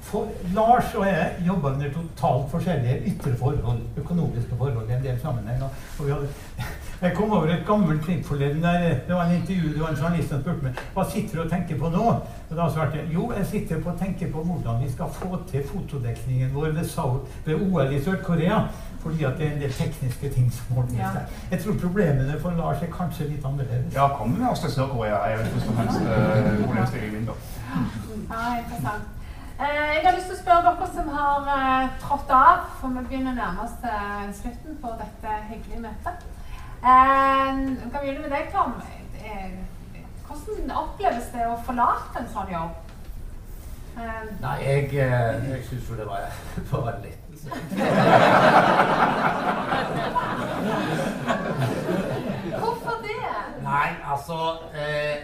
for, 0.01 0.27
Lars 0.53 0.93
og 0.95 1.05
jeg 1.07 1.31
jobba 1.47 1.71
under 1.73 1.89
totalt 1.93 2.51
forskjellige 2.51 2.99
ytre 3.09 3.35
forhold, 3.39 3.79
økonomiske 3.97 4.55
forhold 4.57 4.89
i 4.89 4.93
en 4.93 5.03
del 5.03 5.19
sammenhenger. 5.21 5.69
Og 5.99 6.05
vi 6.05 6.11
hadde, 6.11 6.27
jeg 7.03 7.15
kom 7.17 7.31
over 7.35 7.49
et 7.51 7.65
gammelt 7.67 8.01
klipp 8.05 8.25
forleden 8.25 8.61
der 8.63 8.83
det 9.07 9.15
var 9.15 9.23
en 9.25 9.35
intervju, 9.35 9.73
det 9.73 9.81
var 9.81 9.89
en 9.89 9.95
journalist 10.01 10.29
som 10.29 10.41
spurte 10.41 10.63
meg 10.63 10.79
hva 10.95 11.03
sitter 11.11 11.35
du 11.37 11.41
og 11.43 11.49
tenker 11.51 11.79
på 11.79 11.89
nå. 11.93 12.05
Og 12.49 12.53
da 12.57 12.67
svarte 12.71 12.97
jeg 13.01 13.13
jo, 13.13 13.31
jeg 13.37 13.45
sitter 13.49 13.81
på 13.83 13.91
å 13.91 13.97
tenke 13.99 14.29
på 14.31 14.43
hvordan 14.47 14.81
vi 14.83 14.89
skal 14.91 15.09
få 15.19 15.39
til 15.51 15.63
fotodekningen 15.67 16.53
vår 16.55 16.75
ved, 16.77 16.89
ved 17.45 17.65
OL 17.67 17.93
i 17.93 18.01
Sør-Korea. 18.03 18.61
Fordi 19.03 19.25
at 19.27 19.35
det 19.37 19.47
er 19.47 19.51
en 19.57 19.61
del 19.65 19.73
tekniske 19.75 20.29
ting 20.31 20.51
som 20.55 20.77
ordnes 20.77 20.99
Ja. 20.99 21.09
der. 21.15 21.25
Jeg 21.51 21.59
tror 21.63 21.73
problemene 21.81 22.37
for 22.39 22.51
Lars 22.55 22.81
er 22.81 22.91
kanskje 22.93 23.27
litt 23.33 23.45
annerledes. 23.45 23.93
Ja, 23.95 24.07
kommer 24.17 24.37
vi 24.37 24.45
oss 24.51 24.59
til 24.63 24.71
Sør-Korea, 24.71 25.17
Jeg 25.29 25.39
vet 25.39 25.45
ikke 25.47 25.59
hva 25.59 25.65
som 25.65 25.75
helst 25.81 26.63
problemstillingen 26.63 27.13
min, 27.19 27.25
da. 27.25 27.35
Ja, 28.31 28.43
interessant. 28.61 29.03
Eh, 29.59 29.89
jeg 29.95 30.01
har 30.05 30.15
lyst 30.15 30.29
til 30.31 30.37
å 30.37 30.39
spørre 30.39 30.63
dere 30.69 30.87
som 30.95 31.09
har 31.13 31.49
eh, 31.55 31.89
trådt 32.01 32.31
av, 32.33 32.63
for 32.79 32.95
vi 32.95 33.03
begynner 33.09 33.35
å 33.35 33.39
nærme 33.41 33.65
oss 33.67 33.75
eh, 33.85 34.31
slutten 34.39 34.79
på 34.81 34.93
dette 35.01 35.35
hyggelige 35.51 35.83
møtet. 35.83 36.23
Eh, 36.83 37.57
vi 37.83 37.89
kan 37.91 37.99
begynne 38.01 38.21
med 38.21 38.29
deg, 38.31 38.47
Tom. 38.53 38.73
Eh, 39.25 39.51
hvordan 40.27 40.71
oppleves 40.83 41.29
det 41.33 41.45
å 41.47 41.53
forlate 41.65 42.19
en 42.19 42.27
sånn 42.33 42.49
jobb? 42.51 42.73
Eh, 43.97 44.23
Nei, 44.41 44.57
jeg, 44.65 44.89
eh, 44.99 45.45
jeg 45.51 45.61
syns 45.69 45.89
jo 45.89 45.95
det 45.95 46.07
var, 46.09 46.25
var 46.71 46.89
en 46.91 47.05
lettelse. 47.05 47.49
hvorfor 52.59 52.95
det? 53.05 53.23
Nei, 53.63 53.89
altså 54.15 54.37
eh, 54.75 55.15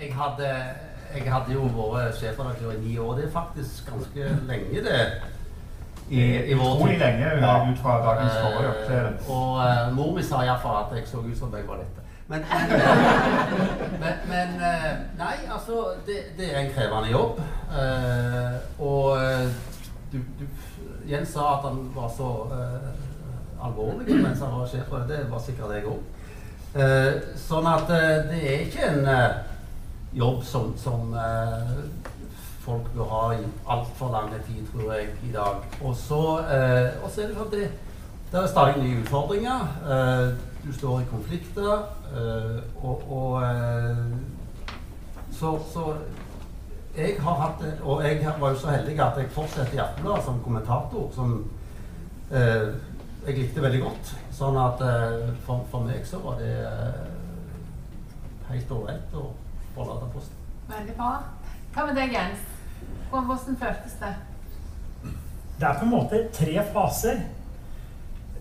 jeg, 0.00 0.10
hadde, 0.14 0.50
jeg 1.14 1.32
hadde 1.32 1.52
jo 1.54 1.70
vært 1.76 2.18
sjefredaktør 2.18 2.74
i 2.74 2.82
ni 2.82 2.98
år. 2.98 3.14
Det 3.20 3.28
er 3.28 3.34
faktisk 3.38 3.92
ganske 3.92 4.22
lenge, 4.50 4.82
det. 4.90 5.00
I, 6.10 6.22
i 6.50 6.54
vår 6.54 6.86
tid. 6.86 6.98
lenge 6.98 7.30
Ja. 7.40 7.70
ut 7.70 7.78
fra 7.78 7.98
dagens 8.04 8.32
forhold. 8.42 8.76
Eh, 8.88 8.96
er 8.96 9.12
og 9.28 9.58
uh, 9.58 9.96
mor 9.96 10.14
mi 10.16 10.22
sa 10.22 10.42
iallfall 10.44 10.84
at 10.84 10.96
jeg 10.98 11.08
så 11.08 11.18
ut 11.18 11.38
som 11.38 11.54
jeg 11.56 11.68
var 11.68 11.76
dette. 11.82 12.02
Men, 12.28 12.42
men, 14.00 14.12
men, 14.28 14.48
eh, 14.60 14.96
Nei, 15.18 15.34
altså 15.54 15.92
det, 16.06 16.16
det 16.38 16.48
er 16.54 16.58
en 16.60 16.72
krevende 16.74 17.10
jobb. 17.10 17.38
Eh, 17.70 18.56
og 18.82 19.16
eh, 19.22 19.46
du, 20.12 20.18
du, 20.40 20.44
Jens 21.06 21.28
sa 21.28 21.52
at 21.54 21.68
han 21.68 21.84
var 21.94 22.08
så 22.16 22.30
eh, 22.50 22.88
alvorlig 23.62 24.22
mens 24.22 24.42
han 24.42 24.58
var 24.58 24.66
sjef, 24.66 24.90
og 24.90 25.06
det 25.08 25.20
var 25.30 25.38
sikkert 25.38 25.76
jeg 25.76 25.86
òg. 25.86 26.02
Eh, 26.74 27.12
sånn 27.46 27.68
at 27.70 27.94
eh, 27.94 28.26
det 28.32 28.40
er 28.42 28.64
ikke 28.66 28.90
en 28.90 29.06
eh, 29.06 29.38
jobb 30.18 30.42
som, 30.44 30.74
som 30.82 31.14
eh, 31.14 31.70
folk 32.66 32.90
bør 32.94 33.10
ha 33.14 33.24
i 33.36 33.44
altfor 33.70 34.12
lang 34.12 34.30
tid, 34.46 34.62
tror 34.72 34.92
jeg, 34.92 35.08
i 35.24 35.32
dag. 35.32 35.62
Og 35.80 35.96
så, 35.96 36.22
eh, 36.38 36.86
er 36.90 37.10
det 37.16 37.34
sånn 37.36 37.52
det, 37.52 37.68
det 38.32 38.40
er 38.40 38.46
stadig 38.50 38.82
nye 38.82 39.00
utfordringer. 39.02 39.66
Eh, 39.94 40.28
du 40.66 40.72
står 40.74 41.00
i 41.00 41.10
konflikter. 41.10 41.84
Eh, 42.10 42.56
og, 42.82 43.04
og 43.12 43.42
eh, 43.42 44.00
så, 45.30 45.58
så 45.72 45.94
jeg 46.96 47.20
har 47.20 47.38
hatt 47.40 47.62
det, 47.62 47.72
og 47.82 48.02
jeg 48.04 48.24
var 48.40 48.50
jo 48.50 48.58
så 48.58 48.72
heldig 48.72 48.98
at 49.04 49.18
jeg 49.20 49.30
fortsatte 49.30 49.76
i 49.76 49.82
Aftenbladet 49.84 50.24
som 50.24 50.42
kommentator, 50.44 51.10
som 51.14 51.36
eh, 52.32 52.72
jeg 53.26 53.38
likte 53.38 53.62
veldig 53.62 53.82
godt. 53.84 54.14
Sånn 54.32 54.58
at 54.58 54.82
eh, 54.82 55.30
for, 55.46 55.62
for, 55.70 55.86
meg 55.86 56.02
så 56.08 56.18
var 56.24 56.40
det 56.42 56.56
helt 58.50 58.76
ålreit 58.80 59.14
å 59.14 59.28
forlate 59.76 60.10
posten. 60.14 60.44
Veldig 60.66 60.98
bra. 60.98 61.14
Hva 61.74 61.86
med 61.86 61.98
deg, 62.00 62.14
Jens? 62.16 62.55
Hvordan 63.10 63.56
føltes 63.60 63.98
det? 64.00 64.14
Det 65.60 65.64
er 65.66 65.78
på 65.78 65.84
en 65.84 65.90
måte 65.90 66.26
tre 66.32 66.60
faser. 66.72 67.20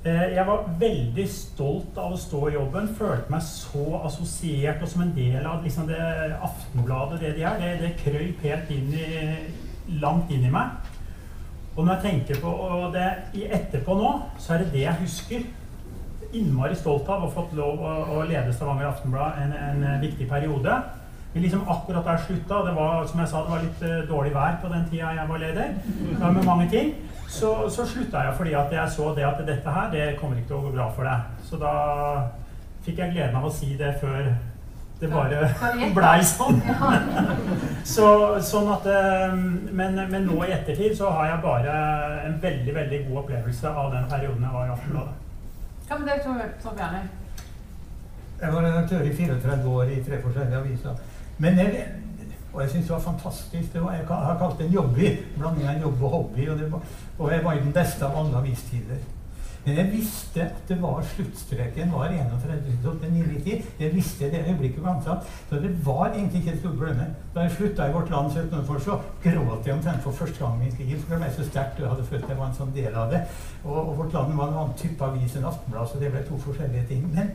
Eh, 0.05 0.35
jeg 0.35 0.45
var 0.45 0.65
veldig 0.79 1.23
stolt 1.31 1.95
av 1.97 2.13
å 2.13 2.19
stå 2.19 2.41
i 2.49 2.55
jobben. 2.57 2.89
Følte 2.97 3.31
meg 3.33 3.45
så 3.45 4.01
assosiert 4.05 4.83
og 4.83 4.91
som 4.91 5.05
en 5.05 5.13
del 5.15 5.45
av 5.49 5.63
liksom 5.65 5.87
det 5.89 6.01
Aftenbladet, 6.45 7.21
det 7.23 7.31
de 7.37 7.45
er. 7.47 7.61
Det, 7.61 7.71
det 7.81 7.93
krøyp 8.03 8.43
helt 8.45 8.73
inn 8.75 8.91
i, 8.93 9.07
langt 10.03 10.33
inn 10.33 10.45
i 10.45 10.51
meg. 10.53 10.75
Og 11.75 11.83
når 11.83 11.95
jeg 11.95 12.03
tenker 12.03 12.43
på 12.43 12.51
det 12.93 13.07
etterpå 13.57 13.95
nå, 13.99 14.11
så 14.39 14.53
er 14.55 14.63
det 14.63 14.73
det 14.75 14.83
jeg 14.85 15.01
husker. 15.01 15.47
Innmari 16.35 16.75
stolt 16.75 17.09
av 17.09 17.23
å 17.23 17.29
ha 17.29 17.31
fått 17.31 17.55
lov 17.57 17.81
å, 17.81 17.95
å 18.15 18.21
lede 18.27 18.53
Stavanger 18.53 18.91
Aftenblad 18.91 19.41
en, 19.41 19.55
en 19.55 19.87
viktig 20.03 20.27
periode. 20.29 20.77
Men 21.35 21.43
liksom 21.43 21.65
akkurat 21.67 22.05
da 22.07 22.13
jeg 22.15 22.25
slutta, 22.29 22.61
det 22.63 22.73
var 22.77 23.05
som 23.11 23.19
jeg 23.19 23.27
sa, 23.27 23.41
det 23.43 23.51
var 23.51 23.63
litt 23.65 23.81
uh, 23.83 23.95
dårlig 24.07 24.31
vær 24.31 24.55
på 24.61 24.69
den 24.71 24.85
tida 24.87 25.09
jeg 25.17 25.27
var 25.27 25.41
leder, 25.41 25.73
med 26.23 26.45
mange 26.47 26.69
ting, 26.71 26.93
så, 27.27 27.49
så 27.69 27.83
slutta 27.83 28.21
jeg 28.23 28.37
fordi 28.37 28.53
at 28.55 28.71
jeg 28.71 28.93
så 28.95 29.09
det 29.17 29.25
at 29.27 29.41
dette 29.43 29.73
her, 29.77 29.89
det 29.91 30.05
kommer 30.21 30.39
ikke 30.39 30.53
til 30.53 30.61
å 30.61 30.63
gå 30.63 30.71
bra 30.77 30.85
for 30.95 31.09
deg. 31.09 31.25
Så 31.43 31.59
da 31.59 31.73
fikk 32.85 33.01
jeg 33.03 33.17
gleden 33.17 33.35
av 33.35 33.49
å 33.49 33.51
si 33.51 33.73
det 33.75 33.97
før 33.99 34.31
det 34.99 35.09
bare 35.11 35.41
blei 35.97 36.21
sånn. 36.23 36.61
så, 37.95 38.07
sånn 38.39 38.71
at, 38.77 38.87
eh, 38.87 39.35
men, 39.35 39.99
men, 39.99 40.23
nå 40.23 40.39
i 40.45 40.53
ettertid 40.55 40.95
så 40.95 41.11
har 41.17 41.33
jeg 41.33 41.43
bare 41.43 41.73
en 42.29 42.39
veldig 42.41 42.75
veldig 42.79 43.01
god 43.09 43.21
opplevelse 43.25 43.73
av 43.83 43.91
den 43.91 44.07
perioden 44.11 44.47
jeg 44.47 44.55
var 44.55 44.69
i 44.69 44.73
Aftenbladet. 44.77 45.17
Hva 45.89 45.99
med 45.99 46.07
deg, 46.09 46.23
Tor 46.63 46.77
Bjarne? 46.77 47.03
Jeg 48.39 48.51
var 48.53 48.65
redaktør 48.65 49.03
i 49.03 49.11
34 49.15 49.75
år 49.75 49.91
i 49.91 49.99
tre 50.05 50.21
forskjellige 50.23 50.63
aviser. 50.63 51.03
Men 51.37 51.57
jeg, 51.59 51.87
og 52.53 52.61
jeg 52.61 52.69
syns 52.69 52.85
det 52.85 52.93
var 52.93 52.99
fantastisk. 52.99 53.73
Det 53.73 53.83
var, 53.83 53.91
jeg 53.93 54.07
har 54.07 54.37
kalt 54.39 54.57
det 54.59 54.67
en 54.67 54.77
jobby. 54.77 55.11
Blanding 55.37 55.67
av 55.67 55.81
jobb 55.81 56.03
og 56.03 56.09
hobby. 56.09 56.47
Og, 56.49 56.71
var, 56.71 56.95
og, 57.17 57.31
jeg 57.31 57.43
var 57.43 57.53
i 57.53 57.65
den 57.65 57.75
beste 57.75 58.07
av 58.07 58.17
alle 58.21 58.37
avistider. 58.37 59.03
Men 59.65 59.79
jeg 59.79 59.89
visste 59.91 60.43
at 60.45 60.67
det 60.69 60.75
var 60.77 60.99
sluttstreken 61.09 61.91
var 61.91 62.11
31.9.90. 62.13 63.63
Jeg 63.79 63.93
visste 63.95 64.29
det 64.31 64.43
øyeblikket 64.45 64.83
var 64.83 64.93
ansatt. 64.93 65.25
Så 65.49 65.55
det 65.55 65.71
var 65.85 66.13
egentlig 66.13 66.43
ikke 66.43 66.53
et 66.53 66.59
stort 66.59 66.77
problem. 66.77 67.15
Da 67.35 67.39
jeg 67.47 67.51
slutta 67.51 67.87
i 67.89 67.93
Vårt 67.93 68.09
Land 68.09 68.31
17 68.31 68.69
år 68.69 68.79
så 68.79 68.99
gråt 69.23 69.67
jeg 69.67 69.73
omtrent 69.75 70.03
for 70.03 70.11
første 70.11 70.45
gang 70.45 70.61
i 70.61 70.65
mitt 70.65 70.79
liv. 70.79 70.99
For 71.01 71.15
det 71.15 71.23
ble 71.23 71.31
så 71.33 71.49
sterkt. 71.49 71.79
og 71.79 71.81
Jeg 71.81 71.89
hadde 71.89 72.05
følt 72.11 72.29
jeg 72.29 72.37
var 72.37 72.51
en 72.51 72.59
sånn 72.61 72.75
del 72.77 72.93
av 72.93 73.09
det. 73.11 73.23
Og, 73.63 73.79
og 73.81 73.97
Vårt 73.97 74.13
Land 74.13 74.37
var 74.37 74.47
en 74.53 74.61
annen 74.61 74.77
type 74.77 75.09
avis 75.09 75.35
enn 75.35 75.49
Aftenbladet, 75.49 75.91
så 75.91 75.99
det 75.99 76.13
ble 76.13 76.23
to 76.29 76.39
forskjellige 76.45 76.87
ting. 76.93 77.09
Men 77.15 77.33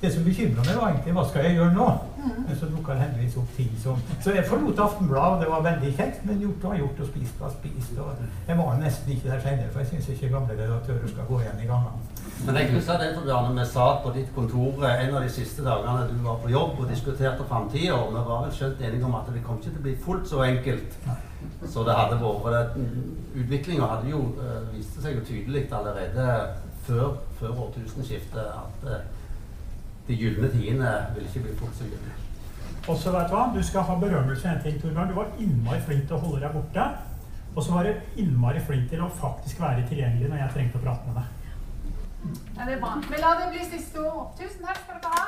det 0.00 0.12
som 0.12 0.24
bekymra 0.26 0.64
meg, 0.64 0.76
var 0.76 0.90
egentlig 0.90 1.14
hva 1.16 1.24
skal 1.28 1.46
jeg 1.46 1.56
gjøre 1.56 1.74
nå? 1.76 1.86
Mm. 2.16 2.40
Men 2.48 2.58
så 2.58 2.68
dukka 2.70 2.96
det 2.96 3.04
heldigvis 3.04 3.36
opp 3.40 3.52
ting 3.56 3.70
som 3.82 4.00
Så 4.24 4.34
jeg 4.34 4.46
forlot 4.48 4.82
Aftenbladet, 4.86 5.36
og 5.36 5.42
det 5.42 5.48
var 5.52 5.64
veldig 5.66 5.92
kjekt, 5.98 6.24
men 6.26 6.42
gjort 6.42 6.66
var 6.68 6.80
gjort, 6.80 7.00
og 7.00 7.10
spist 7.12 7.40
var 7.40 7.54
spist. 7.54 8.00
Og 8.02 8.24
jeg 8.48 8.58
var 8.58 8.80
nesten 8.82 9.12
ikke 9.14 9.30
der 9.30 9.44
senere, 9.44 9.70
for 9.72 9.84
jeg 9.84 9.90
syns 9.92 10.10
ikke 10.14 10.32
gamle 10.34 10.58
redaktører 10.58 11.12
skal 11.12 11.30
gå 11.30 11.40
igjen 11.40 11.62
i 11.62 11.70
gangene. 11.70 12.12
Men 12.46 12.58
jeg 12.60 12.72
husker 12.74 12.98
det, 13.00 13.12
Bjarne, 13.24 13.54
vi 13.56 13.68
satt 13.70 14.02
på 14.04 14.12
ditt 14.16 14.34
kontor 14.34 14.84
en 14.90 15.14
av 15.14 15.22
de 15.24 15.30
siste 15.32 15.64
dagene 15.64 16.10
du 16.10 16.18
var 16.26 16.42
på 16.42 16.50
jobb 16.52 16.82
og 16.82 16.90
diskuterte 16.90 17.46
framtida, 17.48 17.94
og 17.96 18.12
vi 18.12 18.26
var 18.28 18.44
vel 18.44 18.52
skjønt 18.58 18.82
enige 18.84 19.08
om 19.08 19.16
at 19.16 19.32
det 19.32 19.44
kom 19.46 19.62
ikke 19.62 19.70
til 19.70 19.80
å 19.80 19.86
bli 19.86 19.96
fullt 20.04 20.28
så 20.28 20.44
enkelt 20.44 21.00
så 21.72 21.84
det 21.86 21.96
hadde 21.96 22.18
vært. 22.20 22.76
Utviklinga 23.36 23.88
hadde 23.90 24.10
jo 24.10 24.22
vist 24.72 24.72
viste 24.76 25.04
seg 25.04 25.18
jo 25.18 25.24
tydelig 25.26 25.66
allerede 25.72 26.26
før, 26.86 27.16
før 27.38 27.62
årtusenskiftet 27.66 28.42
at 28.42 28.86
uh, 28.86 28.98
de 30.08 30.16
gylne 30.16 30.48
tidene 30.52 31.06
vil 31.14 31.24
ikke 31.26 31.40
bli 31.46 31.54
fort 31.58 31.74
så 31.78 31.84
gylne. 31.88 32.12
Og 32.86 32.96
så 33.02 33.10
vet 33.10 33.30
Du 33.30 33.34
hva, 33.34 33.44
du 33.54 33.62
skal 33.66 33.82
ha 33.88 33.94
berømmelse 33.98 34.48
en 34.48 34.62
ting, 34.62 34.82
Torbjørn. 34.82 35.08
Du 35.10 35.14
var 35.18 35.26
innmari 35.42 35.80
flink 35.86 36.02
til 36.06 36.16
å 36.16 36.22
holde 36.22 36.40
deg 36.44 36.50
borte. 36.54 36.84
Og 37.56 37.60
så 37.64 37.70
var 37.72 37.82
du 37.88 37.92
innmari 38.22 38.60
flink 38.60 38.84
til 38.92 39.00
å 39.02 39.16
faktisk 39.22 39.56
være 39.64 39.88
tilgjengelig 39.88 40.28
når 40.30 40.38
jeg 40.44 40.54
trengte 40.54 40.78
å 40.78 40.84
prate 40.84 41.04
med 41.08 41.14
deg. 41.18 41.26
Ja, 42.56 42.62
det 42.64 42.72
er 42.76 42.80
bra. 42.84 42.92
Vi 43.10 43.16
la 43.22 43.30
det 43.40 43.46
bli 43.54 43.62
siste 43.74 43.96
ord. 44.04 44.24
Tusen 44.38 44.60
takk 44.66 44.78
skal 44.84 44.96
dere 45.02 45.10
ha. 45.18 45.24